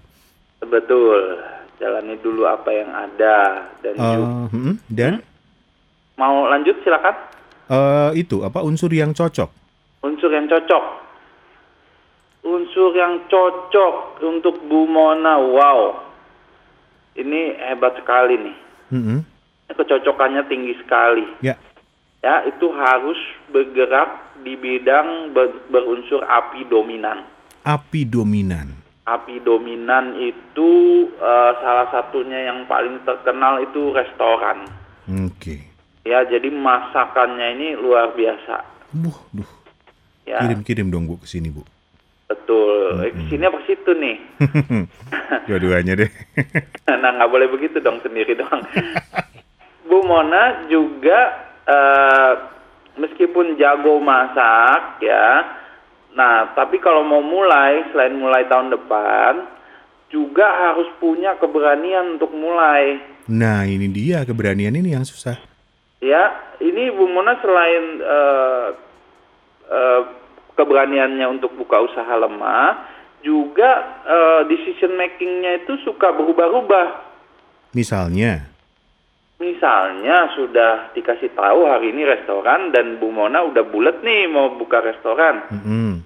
Betul, 0.64 1.36
jalani 1.76 2.16
dulu 2.18 2.48
apa 2.48 2.72
yang 2.72 2.88
ada 2.90 3.68
dan 3.84 3.92
Eh, 3.92 4.00
juga 4.00 4.28
mm-mm. 4.48 4.76
Dan 4.88 5.20
mau 6.16 6.48
lanjut 6.48 6.80
silakan. 6.82 7.16
eh, 7.68 8.12
itu 8.16 8.40
apa 8.42 8.64
unsur 8.64 8.88
yang 8.90 9.12
cocok 9.12 9.52
Unsur 10.00 10.32
yang 10.32 10.48
cocok, 10.48 10.84
unsur 12.46 12.96
yang 12.96 13.28
cocok 13.28 14.22
untuk 14.24 14.56
Bu 14.64 14.86
Mona, 14.86 15.36
wow, 15.36 16.00
ini 17.18 17.52
hebat 17.60 17.98
sekali 17.98 18.38
nih. 18.40 18.58
Mm-mm. 18.94 19.20
Kecocokannya 19.70 20.48
tinggi 20.48 20.74
sekali. 20.78 21.26
Ya 21.42 21.56
Ya, 22.18 22.44
itu 22.44 22.66
harus 22.74 23.16
bergerak 23.48 24.10
di 24.42 24.58
bidang 24.58 25.32
ber- 25.32 25.64
berunsur 25.70 26.26
api 26.26 26.66
dominan. 26.66 27.24
api 27.62 28.04
dominan 28.04 28.74
Api 29.06 29.40
dominan 29.40 30.18
itu 30.18 30.72
eh, 31.14 31.52
salah 31.58 31.88
satunya 31.88 32.44
yang 32.44 32.66
paling 32.66 33.00
terkenal 33.04 33.62
itu 33.62 33.94
restoran. 33.94 34.68
Oke 35.08 35.64
Ya, 36.04 36.24
jadi 36.24 36.48
masakannya 36.50 37.48
ini 37.54 37.68
luar 37.76 38.12
biasa. 38.12 38.64
Buh, 38.92 39.16
duh. 39.32 39.48
Ya, 40.24 40.40
Kirim-kirim 40.42 40.88
dong 40.88 41.06
Bu 41.06 41.20
ke 41.20 41.28
sini 41.28 41.48
Bu. 41.48 41.64
betul. 42.28 43.04
Eh, 43.04 43.14
Sini 43.28 43.44
apa 43.44 43.60
situ 43.64 43.92
nih? 43.94 44.16
Dua-duanya 45.48 45.96
deh. 45.96 46.12
nah, 46.92 47.12
nggak 47.14 47.32
boleh 47.32 47.48
begitu 47.48 47.80
dong 47.80 48.02
sendiri 48.02 48.36
dong. 48.36 48.60
Bu 49.88 50.04
Mona 50.04 50.68
juga 50.68 51.20
eh, 51.64 52.34
meskipun 53.00 53.56
jago 53.56 53.98
masak 54.04 55.00
ya, 55.02 55.48
nah 56.14 56.52
tapi 56.54 56.78
kalau 56.84 57.08
mau 57.08 57.24
mulai 57.24 57.88
selain 57.90 58.16
mulai 58.20 58.46
tahun 58.52 58.76
depan 58.76 59.34
juga 60.08 60.48
harus 60.48 60.88
punya 61.00 61.36
keberanian 61.40 62.20
untuk 62.20 62.32
mulai. 62.32 63.00
Nah 63.28 63.68
ini 63.68 63.92
dia 63.92 64.24
keberanian 64.24 64.76
ini 64.76 64.96
yang 64.96 65.04
susah. 65.04 65.36
Ya, 66.00 66.54
ini 66.62 66.94
Bu 66.94 67.10
Mona 67.10 67.36
selain 67.42 67.86
eh, 68.00 68.68
eh, 69.68 70.02
keberaniannya 70.56 71.26
untuk 71.28 71.54
buka 71.58 71.82
usaha 71.84 72.14
lemah, 72.18 72.86
juga 73.26 74.02
eh, 74.06 74.42
decision 74.48 74.96
makingnya 74.96 75.66
itu 75.66 75.76
suka 75.84 76.14
berubah-ubah. 76.14 76.88
Misalnya, 77.76 78.57
Misalnya 79.38 80.34
sudah 80.34 80.90
dikasih 80.98 81.30
tahu 81.38 81.70
hari 81.70 81.94
ini 81.94 82.10
restoran 82.10 82.74
dan 82.74 82.98
Bu 82.98 83.14
Mona 83.14 83.46
udah 83.46 83.62
bulat 83.70 84.02
nih 84.02 84.26
mau 84.26 84.58
buka 84.58 84.82
restoran. 84.82 85.46
mm-mm. 85.54 86.02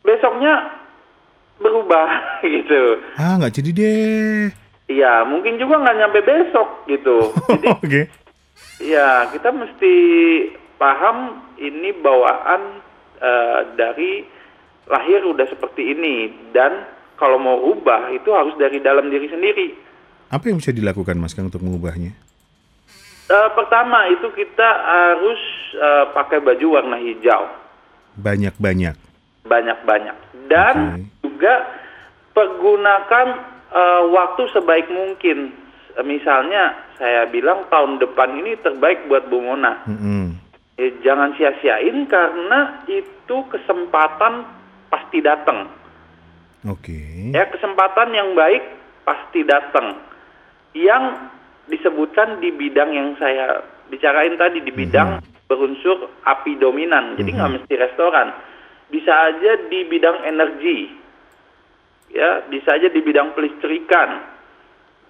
Besoknya 0.00 0.80
berubah 1.60 2.08
gitu. 2.56 3.04
ah 3.20 3.36
nggak 3.36 3.52
jadi 3.60 3.70
deh. 3.76 4.44
Iya, 4.88 5.28
mungkin 5.28 5.60
juga 5.60 5.84
nggak 5.84 5.98
nyampe 6.00 6.18
besok 6.24 6.88
gitu. 6.88 7.28
Jadi 7.52 7.66
Oke. 7.68 8.00
ya 8.80 9.28
kita 9.28 9.52
mesti 9.52 9.94
paham 10.80 11.44
ini 11.60 11.92
bawaan 11.92 12.80
eh, 13.20 13.60
dari 13.76 14.24
lahir 14.88 15.20
udah 15.28 15.44
seperti 15.44 15.92
ini 15.92 16.32
dan 16.56 16.88
kalau 17.20 17.36
mau 17.36 17.60
rubah 17.60 18.08
itu 18.16 18.32
harus 18.32 18.56
dari 18.56 18.80
dalam 18.80 19.12
diri 19.12 19.28
sendiri. 19.28 19.68
Apa 20.32 20.48
yang 20.48 20.56
bisa 20.56 20.72
dilakukan 20.72 21.20
Mas 21.20 21.36
Kang 21.36 21.52
untuk 21.52 21.60
mengubahnya? 21.60 22.16
Eh, 23.28 23.48
pertama 23.52 24.08
itu 24.08 24.32
kita 24.32 24.68
harus 24.88 25.40
eh, 25.76 26.04
pakai 26.16 26.40
baju 26.40 26.80
warna 26.80 26.96
hijau 26.96 27.44
Banyak-banyak. 28.16 28.96
banyak-banyak 29.44 30.16
dan 30.48 30.76
Oke. 30.96 31.28
juga 31.28 31.54
pergunakan 32.32 33.26
eh, 33.68 34.02
waktu 34.08 34.42
sebaik 34.52 34.88
mungkin. 34.88 35.52
Misalnya 35.98 36.78
saya 36.94 37.26
bilang 37.26 37.66
tahun 37.68 37.98
depan 37.98 38.38
ini 38.38 38.54
terbaik 38.62 39.10
buat 39.10 39.26
Bu 39.26 39.42
Mona. 39.42 39.82
Mm-mm. 39.84 40.38
Eh, 40.78 40.94
jangan 41.02 41.34
sia-siain 41.34 42.06
karena 42.06 42.80
itu 42.86 43.36
kesempatan 43.50 44.46
pasti 44.88 45.18
datang. 45.18 45.66
Oke. 46.64 47.28
Ya, 47.34 47.50
kesempatan 47.50 48.14
yang 48.14 48.32
baik 48.32 48.62
pasti 49.02 49.42
datang. 49.42 49.98
Yang 50.70 51.18
disebutkan 51.68 52.40
di 52.40 52.50
bidang 52.52 52.90
yang 52.92 53.14
saya 53.20 53.62
bicarain 53.88 54.36
tadi 54.36 54.60
di 54.64 54.72
bidang 54.72 55.20
berunsur 55.48 56.12
api 56.24 56.56
dominan. 56.60 57.16
Jadi 57.16 57.30
nggak 57.32 57.52
mesti 57.60 57.74
restoran. 57.76 58.32
Bisa 58.88 59.12
aja 59.12 59.68
di 59.68 59.84
bidang 59.88 60.24
energi. 60.24 60.96
Ya, 62.08 62.40
bisa 62.48 62.72
aja 62.76 62.88
di 62.88 63.00
bidang 63.04 63.36
pelistrikan. 63.36 64.24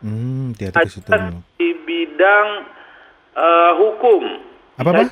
Hmm, 0.02 0.54
situ. 0.58 1.06
Ada 1.10 1.34
di 1.58 1.70
bidang 1.86 2.46
eh, 3.38 3.72
hukum. 3.78 4.22
Apa 4.78 4.90
apa? 4.94 5.02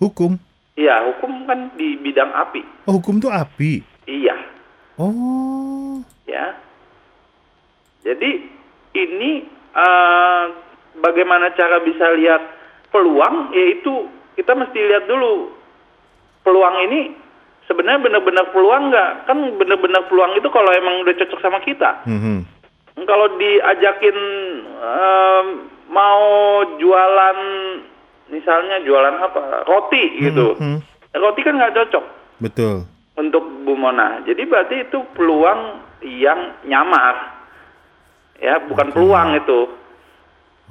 Hukum. 0.00 0.36
Iya, 0.76 1.12
hukum 1.12 1.44
kan 1.44 1.72
di 1.76 2.00
bidang 2.00 2.32
api. 2.32 2.64
Oh, 2.88 2.96
hukum 2.96 3.20
tuh 3.20 3.28
api. 3.28 3.84
Iya, 4.08 4.36
Oh. 5.00 6.04
ya. 6.28 6.52
Jadi 8.02 8.44
ini 8.92 9.46
eh, 9.76 10.42
bagaimana 11.00 11.52
cara 11.56 11.80
bisa 11.84 12.12
lihat 12.16 12.42
peluang? 12.92 13.52
Yaitu 13.56 14.08
kita 14.36 14.56
mesti 14.56 14.78
lihat 14.78 15.08
dulu 15.08 15.52
peluang 16.42 16.76
ini 16.90 17.00
sebenarnya 17.70 18.00
benar-benar 18.04 18.50
peluang 18.50 18.92
nggak? 18.92 19.10
Kan 19.28 19.38
benar-benar 19.56 20.06
peluang 20.10 20.32
itu 20.36 20.48
kalau 20.50 20.70
emang 20.74 21.00
udah 21.06 21.14
cocok 21.16 21.40
sama 21.40 21.58
kita. 21.64 22.04
Mhm. 22.04 22.44
Kalau 23.08 23.26
diajakin 23.40 24.18
em, 24.76 25.46
mau 25.88 26.22
jualan, 26.76 27.38
misalnya 28.28 28.84
jualan 28.84 29.16
apa? 29.16 29.64
Roti 29.64 30.04
gitu. 30.20 30.56
Mhm. 30.60 30.78
Roti 31.16 31.40
kan 31.40 31.56
nggak 31.56 31.76
cocok 31.76 32.04
Betul. 32.40 32.84
untuk 33.16 33.44
Bu 33.64 33.76
Mona. 33.76 34.20
Jadi 34.28 34.42
berarti 34.44 34.76
itu 34.88 34.98
peluang 35.16 35.80
yang 36.04 36.60
nyamar. 36.68 37.41
Ya, 38.42 38.58
bukan 38.58 38.90
peluang 38.90 39.38
itu. 39.38 39.70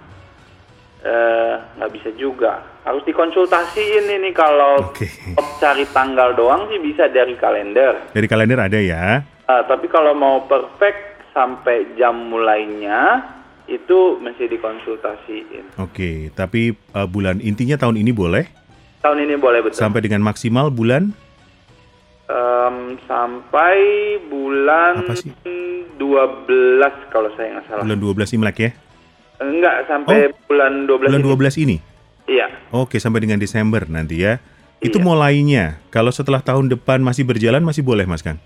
eh, 1.02 1.54
nggak 1.76 1.92
bisa 1.92 2.10
juga. 2.14 2.62
Harus 2.82 3.02
dikonsultasiin 3.04 4.10
ini 4.12 4.30
kalau 4.32 4.90
Oke. 4.90 5.06
cari 5.58 5.86
tanggal 5.88 6.34
doang 6.34 6.66
sih 6.68 6.78
bisa 6.78 7.06
dari 7.08 7.34
kalender. 7.36 8.10
Dari 8.10 8.26
kalender 8.26 8.58
ada 8.58 8.78
ya? 8.78 9.22
Eh, 9.22 9.64
tapi 9.66 9.86
kalau 9.86 10.14
mau 10.14 10.46
perfect 10.46 11.30
sampai 11.32 11.96
jam 11.96 12.28
mulainya 12.28 13.22
itu 13.66 14.20
mesti 14.20 14.50
dikonsultasiin. 14.50 15.80
Oke, 15.80 16.28
tapi 16.32 16.76
uh, 16.92 17.08
bulan 17.08 17.40
intinya 17.40 17.78
tahun 17.78 17.96
ini 17.96 18.12
boleh 18.12 18.44
Tahun 19.00 19.18
ini 19.18 19.34
boleh 19.34 19.64
betul. 19.64 19.80
sampai 19.80 20.04
dengan 20.04 20.22
maksimal 20.22 20.70
bulan 20.70 21.14
Em, 22.28 22.96
sampai 23.04 23.76
bulan 24.28 25.04
Apa 25.04 25.20
sih? 25.20 25.32
12 26.00 26.00
kalau 27.12 27.28
saya 27.36 27.60
nggak 27.60 27.66
salah. 27.68 27.84
bulan 27.84 28.00
12 28.00 28.36
Imlek 28.36 28.58
ya? 28.58 28.72
Enggak, 29.42 29.90
sampai 29.90 30.30
bulan 30.46 30.86
12 30.86 31.10
Bulan 31.10 31.20
ini. 31.20 31.26
12 31.26 31.56
ini. 31.58 31.78
Iya. 32.30 32.48
Oke, 32.70 33.02
sampai 33.02 33.26
dengan 33.26 33.42
Desember 33.42 33.82
nanti 33.90 34.22
ya. 34.22 34.38
Itu 34.78 35.02
Iya. 35.02 35.06
mulainya. 35.06 35.66
Kalau 35.90 36.14
setelah 36.14 36.42
tahun 36.42 36.70
depan 36.70 37.02
masih 37.02 37.26
berjalan 37.26 37.62
masih 37.62 37.82
boleh, 37.82 38.06
Mas 38.06 38.22
Kang? 38.22 38.38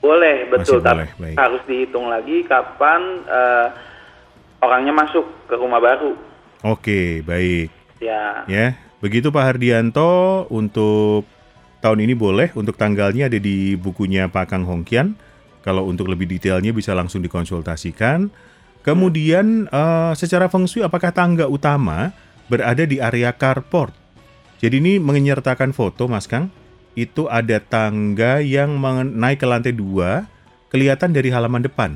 Boleh, 0.00 0.48
betul. 0.48 0.80
Masih 0.80 0.84
boleh, 0.84 1.08
baik. 1.20 1.36
harus 1.36 1.62
dihitung 1.68 2.06
lagi 2.08 2.44
kapan 2.44 3.00
eh, 3.24 3.66
orangnya 4.60 4.94
masuk 4.94 5.26
ke 5.46 5.54
rumah 5.54 5.78
baru. 5.78 6.16
Oke, 6.64 7.22
baik. 7.22 7.70
Ya. 7.98 8.42
Ya, 8.46 8.66
begitu 8.98 9.30
Pak 9.30 9.44
Hardianto 9.44 10.46
untuk 10.50 11.26
tahun 11.78 12.02
ini 12.02 12.14
boleh 12.14 12.50
untuk 12.54 12.74
tanggalnya 12.74 13.26
ada 13.30 13.38
di 13.38 13.74
bukunya 13.74 14.26
Pak 14.26 14.50
Kang 14.50 14.64
Hongkian. 14.66 15.14
Kalau 15.62 15.84
untuk 15.84 16.08
lebih 16.08 16.26
detailnya 16.26 16.70
bisa 16.72 16.94
langsung 16.94 17.20
dikonsultasikan. 17.20 18.30
Kemudian 18.82 19.66
eh, 19.68 20.12
secara 20.14 20.46
feng 20.46 20.64
shui 20.64 20.86
apakah 20.86 21.10
tangga 21.12 21.50
utama 21.50 22.14
berada 22.46 22.84
di 22.86 23.02
area 23.02 23.34
carport? 23.34 23.92
Jadi 24.58 24.82
ini 24.82 24.92
menyertakan 24.98 25.70
foto 25.70 26.10
Mas 26.10 26.26
Kang. 26.26 26.50
Itu 26.98 27.30
ada 27.30 27.62
tangga 27.62 28.42
yang 28.42 28.74
naik 29.14 29.38
ke 29.38 29.46
lantai 29.46 29.70
dua, 29.70 30.26
kelihatan 30.66 31.14
dari 31.14 31.30
halaman 31.30 31.62
depan. 31.62 31.94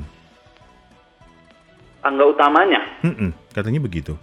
Tangga 1.99 2.23
utamanya. 2.23 2.79
Mm-mm, 3.03 3.35
katanya 3.51 3.83
begitu. 3.83 4.15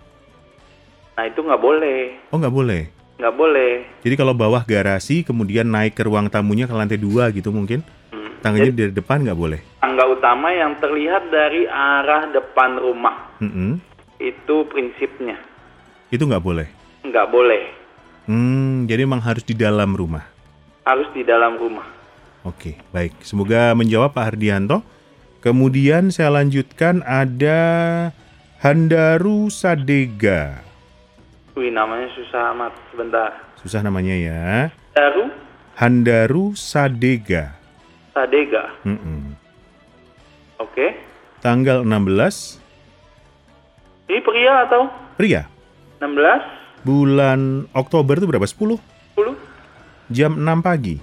Nah, 1.21 1.29
itu 1.29 1.37
nggak 1.45 1.61
boleh. 1.61 2.17
Oh 2.33 2.41
nggak 2.41 2.55
boleh. 2.55 2.83
Nggak 3.21 3.35
boleh. 3.37 3.73
Jadi 4.01 4.15
kalau 4.17 4.33
bawah 4.33 4.65
garasi 4.65 5.21
kemudian 5.21 5.69
naik 5.69 5.93
ke 5.93 6.01
ruang 6.09 6.33
tamunya 6.33 6.65
ke 6.65 6.73
lantai 6.73 6.97
dua 6.97 7.29
gitu 7.29 7.53
mungkin 7.53 7.85
Hmm. 8.41 8.45
tangganya 8.49 8.73
dari 8.73 8.93
depan 8.97 9.21
nggak 9.21 9.37
boleh. 9.37 9.61
Tangga 9.85 10.05
utama 10.09 10.49
yang 10.49 10.73
terlihat 10.81 11.29
dari 11.29 11.69
arah 11.69 12.33
depan 12.33 12.81
rumah. 12.81 13.37
Mm-mm. 13.45 13.77
Itu 14.17 14.65
prinsipnya. 14.73 15.37
Itu 16.09 16.25
nggak 16.25 16.41
boleh. 16.41 16.69
Nggak 17.05 17.29
boleh. 17.29 17.63
Hmm, 18.25 18.89
jadi 18.89 19.05
memang 19.05 19.21
harus 19.21 19.45
di 19.45 19.53
dalam 19.53 19.93
rumah. 19.93 20.25
Harus 20.89 21.09
di 21.13 21.21
dalam 21.21 21.61
rumah. 21.61 21.85
Oke, 22.49 22.81
baik. 22.97 23.21
Semoga 23.21 23.77
menjawab 23.77 24.17
Pak 24.17 24.33
Hardianto. 24.33 24.81
Kemudian 25.45 26.09
saya 26.09 26.33
lanjutkan 26.33 27.05
ada 27.05 27.61
Handaru 28.65 29.53
Sadega. 29.53 30.65
Wih, 31.57 31.69
namanya 31.73 32.09
susah 32.17 32.57
amat. 32.57 32.73
Sebentar. 32.93 33.31
Susah 33.61 33.85
namanya 33.85 34.17
ya. 34.17 34.73
Daru 34.97 35.29
Handaru 35.77 36.57
Sadega. 36.57 37.60
Sadega. 38.11 38.75
Mm-mm. 38.83 39.35
Oke. 40.59 40.87
Tanggal 41.41 41.81
16 41.83 42.61
Ini 44.07 44.21
pria 44.21 44.67
atau 44.67 44.91
pria. 45.15 45.47
16? 45.99 46.83
Bulan 46.83 47.41
Oktober 47.71 48.17
itu 48.17 48.27
berapa? 48.27 48.43
10? 48.43 48.77
10? 49.15 49.37
Jam 50.11 50.33
6 50.35 50.59
pagi. 50.61 50.97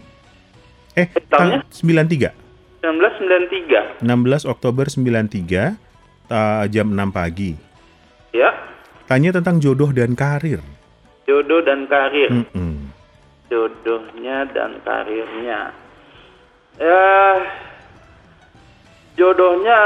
Eh, 0.93 1.07
tahunnya? 1.25 1.63
tang- 1.63 1.71
93. 1.71 2.33
1993. 2.81 4.03
16 4.03 4.43
Oktober 4.43 4.85
93 4.85 5.77
ta- 6.25 6.67
jam 6.67 6.89
6 6.89 7.09
pagi. 7.09 7.55
Ya. 8.31 8.51
Tanya 9.05 9.31
tentang 9.31 9.57
jodoh 9.57 9.89
dan 9.89 10.13
karir. 10.13 10.59
Jodoh 11.23 11.63
dan 11.63 11.87
karir. 11.87 12.27
Mm-mm. 12.29 12.91
Jodohnya 13.47 14.43
dan 14.51 14.83
karirnya. 14.83 15.71
Ya. 16.77 17.41
Jodohnya 19.17 19.79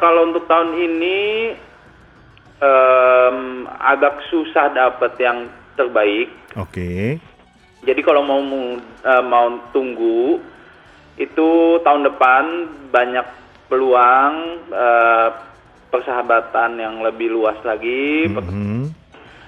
kalau 0.00 0.32
untuk 0.32 0.48
tahun 0.48 0.72
ini 0.72 1.52
em, 2.56 3.38
agak 3.68 4.24
susah 4.32 4.72
dapat 4.72 5.12
yang 5.20 5.44
terbaik. 5.76 6.32
Oke. 6.56 7.20
Jadi 7.84 8.00
kalau 8.00 8.24
mau 8.24 8.40
eh, 8.80 9.22
mau 9.22 9.60
tunggu 9.70 10.40
itu 11.20 11.48
tahun 11.84 12.08
depan 12.08 12.44
banyak 12.88 13.26
peluang 13.68 14.34
eh, 14.72 15.28
persahabatan 15.92 16.80
yang 16.80 17.04
lebih 17.04 17.28
luas 17.28 17.60
lagi, 17.64 18.24
per- 18.28 18.44
Mhm. 18.48 18.88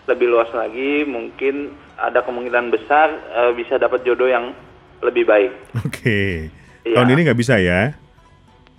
lebih 0.05 0.26
luas 0.28 0.51
lagi 0.53 1.05
mungkin 1.05 1.72
ada 1.96 2.20
kemungkinan 2.20 2.68
besar 2.68 3.09
eh, 3.40 3.53
bisa 3.57 3.80
dapat 3.80 4.05
jodoh 4.05 4.28
yang 4.28 4.53
lebih 5.01 5.24
baik. 5.24 5.53
Oke. 5.80 6.53
Iya. 6.91 6.97
Tahun 6.99 7.09
ini 7.09 7.20
nggak 7.22 7.38
bisa 7.38 7.55
ya? 7.57 7.95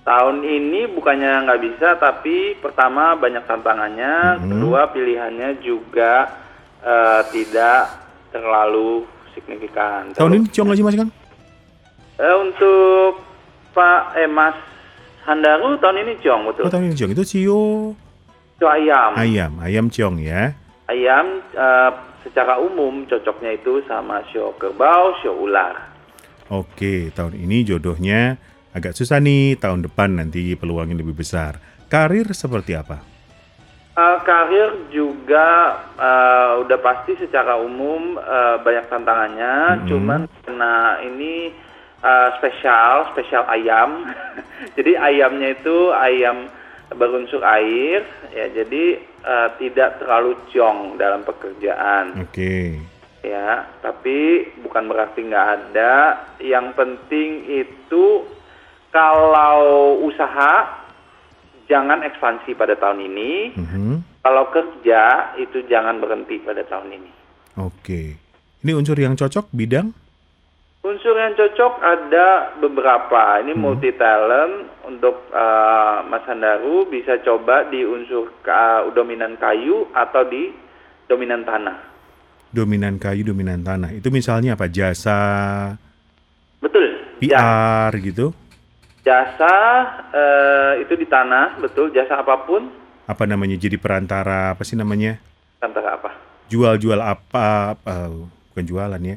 Tahun 0.01 0.38
ini 0.41 0.89
bukannya 0.91 1.47
nggak 1.47 1.62
bisa, 1.62 1.95
tapi 1.95 2.57
pertama 2.57 3.16
banyak 3.16 3.45
tantangannya, 3.45 4.16
Mhm. 4.38 4.49
kedua 4.49 4.82
pilihannya 4.91 5.49
juga 5.64 6.14
eh, 6.82 7.22
tidak 7.30 7.93
terlalu 8.34 9.05
signifikan. 9.32 10.09
Tahun 10.12 10.34
ini 10.34 10.49
ciong 10.49 10.66
lagi 10.66 10.82
mas 10.82 10.97
kan? 10.97 11.14
Eh, 12.18 12.36
untuk 12.36 13.22
Pak 13.70 14.18
eh 14.18 14.26
Mas 14.26 14.57
Handaru 15.22 15.78
tahun 15.78 16.01
ini 16.01 16.18
ciong 16.18 16.49
betul. 16.49 16.66
Oh 16.66 16.74
tahun 16.74 16.89
ini 16.89 16.95
ciong 16.97 17.14
itu 17.14 17.24
cio 17.24 17.93
Itu 18.57 18.66
ayam. 18.66 19.14
ayam, 19.14 19.51
ayam 19.62 19.86
ciong 19.88 20.18
ya. 20.18 20.57
Ayam 20.89 21.38
eh, 21.53 21.91
secara 22.22 22.57
umum 22.57 23.05
cocoknya 23.05 23.53
itu 23.53 23.86
sama 23.86 24.26
show 24.28 24.49
kerbau, 24.57 25.14
show 25.22 25.38
ular. 25.38 25.91
Oke, 26.52 27.16
tahun 27.16 27.39
ini 27.39 27.64
jodohnya 27.64 28.36
agak 28.76 28.91
susah 28.91 29.24
nih. 29.24 29.56
Tahun 29.56 29.88
depan 29.88 30.20
nanti 30.20 30.52
peluangnya 30.60 30.99
lebih 30.99 31.16
besar. 31.16 31.64
Karir 31.88 32.28
seperti 32.36 32.76
apa? 32.76 32.99
Eh, 33.91 34.18
karir 34.28 34.91
juga 34.91 35.80
eh, 35.95 36.52
udah 36.64 36.80
pasti 36.84 37.16
secara 37.16 37.56
umum 37.56 38.20
eh, 38.20 38.56
banyak 38.60 38.86
tantangannya, 38.91 39.56
Mhm. 39.80 39.88
cuman 39.88 40.22
karena 40.43 40.74
ini 41.08 41.56
eh, 42.04 42.30
spesial, 42.39 43.16
spesial 43.16 43.47
ayam. 43.47 44.12
jadi 44.76 44.99
ayamnya 44.99 45.56
itu 45.56 45.91
ayam 45.95 46.52
berunsur 46.91 47.39
air, 47.47 48.04
ya 48.36 48.52
jadi 48.52 48.84
eh, 48.99 49.49
tidak 49.56 50.04
terlalu 50.04 50.36
jong 50.52 50.99
dalam 50.99 51.24
pekerjaan. 51.24 52.28
Oke. 52.28 52.91
Ya 53.22 53.49
tapi 53.80 54.17
bukan 54.59 54.86
berarti 54.86 55.22
nggak 55.24 55.47
ada 55.59 55.93
yang 56.39 56.74
penting 56.74 57.45
itu 57.47 58.26
kalau 58.89 59.95
usaha 60.01 60.82
jangan 61.65 62.03
ekspansi 62.03 62.53
pada 62.53 62.76
tahun 62.76 62.99
ini 63.03 63.32
Mhm. 63.53 63.93
kalau 64.19 64.49
kerja 64.49 65.01
itu 65.38 65.63
jangan 65.65 65.97
berhenti 65.97 66.38
pada 66.38 66.61
tahun 66.63 66.91
ini 66.93 67.11
Oke. 67.53 68.15
Ini 68.61 68.72
unsur 68.72 68.95
yang 68.95 69.13
cocok 69.13 69.51
bidang? 69.51 69.91
unsur 70.82 71.13
yang 71.13 71.36
cocok 71.36 71.74
ada 71.78 72.28
beberapa 72.57 73.38
ini 73.38 73.53
multi 73.53 73.93
talent 73.93 74.65
untuk 74.82 75.30
eh, 75.30 75.97
Mas 76.03 76.26
Handaru 76.26 76.88
bisa 76.88 77.22
coba 77.22 77.69
di 77.69 77.86
unsur 77.86 78.34
ka- 78.41 78.89
dominan 78.89 79.38
kayu 79.38 79.86
atau 79.93 80.26
di 80.26 80.49
dominan 81.05 81.45
tanah 81.45 81.91
Dominan 82.52 82.99
kayu, 82.99 83.24
dominan 83.24 83.64
tanah. 83.64 83.95
Itu 83.95 84.12
misalnya 84.12 84.60
apa? 84.60 84.68
Jasa 84.68 85.20
betul 86.60 86.84
PR 87.24 87.91
gitu? 87.97 88.36
Jasa 89.02 89.56
eh, 90.12 90.74
itu 90.84 90.93
di 90.93 91.08
tanah, 91.08 91.58
betul. 91.58 91.89
Jasa 91.89 92.20
apa 92.20 92.43
pun, 92.43 92.70
Apa 93.08 93.24
namanya? 93.26 93.56
Jadi 93.56 93.76
perantara 93.76 94.54
apa 94.54 94.62
sih 94.64 94.76
namanya? 94.76 95.18
antara 95.60 95.95
apa? 95.95 96.12
Jual-jual 96.47 96.99
apa? 96.99 97.76
apa- 97.76 98.12
bukan 98.52 98.66
jualan 98.68 99.02
ya. 99.02 99.16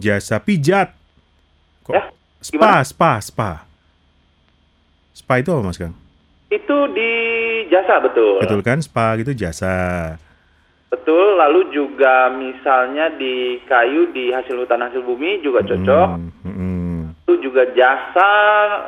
Jasa 0.00 0.40
pijat. 0.40 0.96
Kok? 1.84 1.92
Ya, 1.92 2.08
spa, 2.40 2.80
spa, 2.80 3.12
spa. 3.20 3.50
Spa 5.12 5.34
itu 5.36 5.52
apa 5.52 5.60
Mas 5.60 5.76
Kang? 5.76 5.92
Itu 6.48 6.76
di 6.96 7.10
jasa, 7.68 8.00
betul. 8.00 8.40
Betul 8.40 8.60
kan? 8.64 8.80
Spa 8.80 9.14
gitu 9.20 9.36
jasa. 9.36 10.16
Betul. 10.90 11.38
Lalu 11.38 11.70
juga 11.70 12.28
misalnya 12.28 13.08
di 13.10 13.62
kayu, 13.64 14.10
di 14.10 14.28
hasil 14.28 14.58
hutan 14.58 14.82
hasil 14.82 15.00
bumi 15.00 15.38
juga 15.38 15.62
cocok. 15.62 16.08
Hmm, 16.12 16.30
hmm. 16.42 17.00
Itu 17.22 17.38
juga 17.40 17.62
jasa 17.70 18.30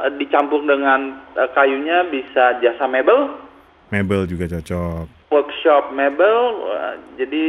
eh, 0.03 0.12
dicampur 0.18 0.62
dengan 0.62 1.14
eh, 1.32 1.48
kayunya 1.48 2.03
bisa 2.05 2.59
jasa 2.59 2.84
mebel, 2.84 3.38
Mebel 3.88 4.24
juga 4.24 4.48
cocok. 4.48 5.05
workshop 5.30 5.92
mebel, 5.92 6.38
eh, 6.68 6.94
jadi 7.16 7.44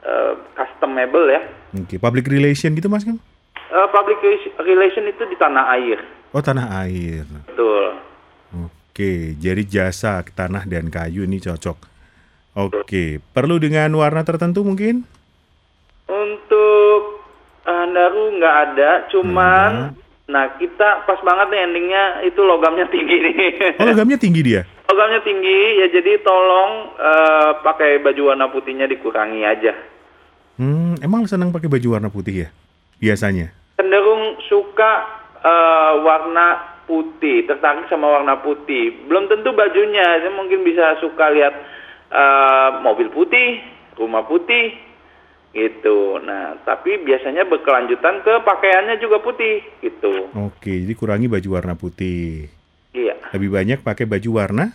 eh, 0.00 0.32
custom 0.54 0.90
mebel 0.90 1.28
ya. 1.28 1.42
Oke, 1.76 2.00
public 2.00 2.24
relation 2.26 2.72
gitu 2.72 2.88
Mas 2.88 3.04
Kang? 3.04 3.20
Eh, 3.70 3.88
public 3.92 4.18
relation 4.58 5.04
itu 5.04 5.22
di 5.24 5.36
tanah 5.36 5.76
air, 5.76 6.00
Oh, 6.30 6.40
tanah 6.40 6.66
air. 6.80 7.22
betul. 7.46 8.00
Oke, 8.50 9.34
jadi 9.36 9.62
jasa 9.62 10.24
tanah 10.24 10.64
dan 10.64 10.88
kayu 10.88 11.22
ini 11.22 11.38
cocok. 11.38 11.89
Oke, 12.58 13.22
perlu 13.30 13.62
dengan 13.62 13.94
warna 13.94 14.26
tertentu 14.26 14.66
mungkin? 14.66 15.06
Untuk 16.10 17.22
Handaru 17.62 18.34
nggak 18.42 18.56
ada, 18.66 18.90
cuman 19.14 19.94
nah 20.30 20.46
kita 20.58 21.06
pas 21.10 21.18
banget 21.26 21.50
nih 21.50 21.60
endingnya 21.66 22.04
itu 22.26 22.42
logamnya 22.42 22.86
tinggi 22.90 23.16
nih. 23.22 23.34
Oh, 23.78 23.86
logamnya 23.86 24.18
tinggi 24.18 24.42
dia. 24.42 24.62
logamnya 24.90 25.22
tinggi 25.22 25.78
ya 25.78 25.86
jadi 25.94 26.18
tolong 26.26 26.98
eh, 26.98 27.50
pakai 27.62 28.02
baju 28.02 28.34
warna 28.34 28.50
putihnya 28.50 28.90
dikurangi 28.90 29.46
aja. 29.46 29.70
Hmm, 30.58 30.98
emang 30.98 31.30
senang 31.30 31.54
pakai 31.54 31.70
baju 31.70 31.98
warna 31.98 32.10
putih 32.10 32.46
ya? 32.46 32.48
Biasanya. 32.98 33.54
Cenderung 33.78 34.42
suka 34.50 35.06
eh, 35.38 35.92
warna 36.02 36.78
putih, 36.90 37.46
tertarik 37.46 37.86
sama 37.86 38.10
warna 38.10 38.42
putih. 38.42 39.06
Belum 39.06 39.30
tentu 39.30 39.54
bajunya, 39.54 40.18
saya 40.18 40.34
mungkin 40.34 40.66
bisa 40.66 40.98
suka 40.98 41.30
lihat 41.30 41.54
eh, 42.10 42.70
mobil 42.82 43.08
putih, 43.08 43.62
rumah 43.94 44.26
putih, 44.26 44.74
gitu. 45.50 46.18
Nah, 46.22 46.58
tapi 46.62 47.02
biasanya 47.02 47.46
berkelanjutan 47.46 48.22
ke 48.22 48.42
pakaiannya 48.42 48.98
juga 48.98 49.18
putih, 49.22 49.62
gitu. 49.82 50.30
Oke, 50.34 50.84
jadi 50.86 50.94
kurangi 50.94 51.26
baju 51.26 51.48
warna 51.54 51.74
putih. 51.74 52.50
Iya, 52.90 53.14
Lebih 53.30 53.50
banyak 53.54 53.78
pakai 53.86 54.06
baju 54.06 54.30
warna? 54.34 54.74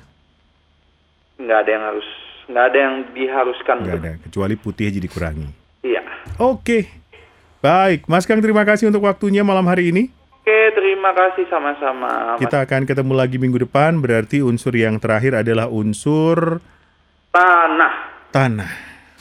nggak 1.35 1.59
ada 1.67 1.71
yang 1.71 1.83
harus, 1.83 2.07
nggak 2.47 2.65
ada 2.71 2.77
yang 2.79 2.95
diharuskan. 3.11 3.75
Nggak 3.83 3.99
ada, 3.99 4.11
kecuali 4.23 4.55
putih 4.55 4.87
aja 4.87 4.99
dikurangi. 5.03 5.47
Iya. 5.83 6.01
Oke, 6.39 6.87
baik. 7.59 8.07
Mas 8.07 8.23
Kang, 8.23 8.39
terima 8.39 8.63
kasih 8.63 8.87
untuk 8.87 9.03
waktunya 9.03 9.43
malam 9.43 9.67
hari 9.67 9.91
ini. 9.91 10.07
Oke, 10.31 10.71
terima 10.71 11.11
kasih 11.11 11.43
sama-sama. 11.51 12.39
Mas 12.39 12.47
Kita 12.47 12.63
akan 12.63 12.87
ketemu 12.87 13.13
lagi 13.19 13.35
minggu 13.35 13.67
depan, 13.67 13.99
berarti 13.99 14.39
unsur 14.39 14.71
yang 14.79 14.95
terakhir 14.95 15.43
adalah 15.43 15.67
unsur 15.67 16.63
Tanah. 17.35 17.93
tanah. 18.31 18.71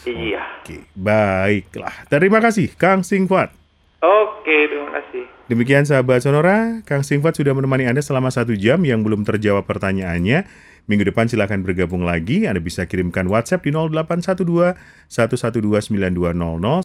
Iya. 0.06 0.62
Oke, 0.62 0.86
baiklah. 0.94 2.06
Terima 2.06 2.38
kasih, 2.38 2.70
Kang 2.78 3.02
Singfat. 3.02 3.50
Oke, 3.98 4.70
terima 4.70 4.94
kasih. 4.94 5.26
Demikian 5.50 5.82
sahabat 5.82 6.22
Sonora, 6.22 6.78
Kang 6.86 7.02
Singfat 7.02 7.34
sudah 7.34 7.58
menemani 7.58 7.90
Anda 7.90 8.06
selama 8.06 8.30
satu 8.30 8.54
jam 8.54 8.86
yang 8.86 9.02
belum 9.02 9.26
terjawab 9.26 9.66
pertanyaannya. 9.66 10.46
Minggu 10.86 11.10
depan 11.10 11.26
silahkan 11.26 11.58
bergabung 11.58 12.06
lagi. 12.06 12.46
Anda 12.46 12.62
bisa 12.62 12.86
kirimkan 12.86 13.26
WhatsApp 13.26 13.66
di 13.66 13.74
0812 13.74 14.78
112 15.10 15.90
9200 15.90 16.62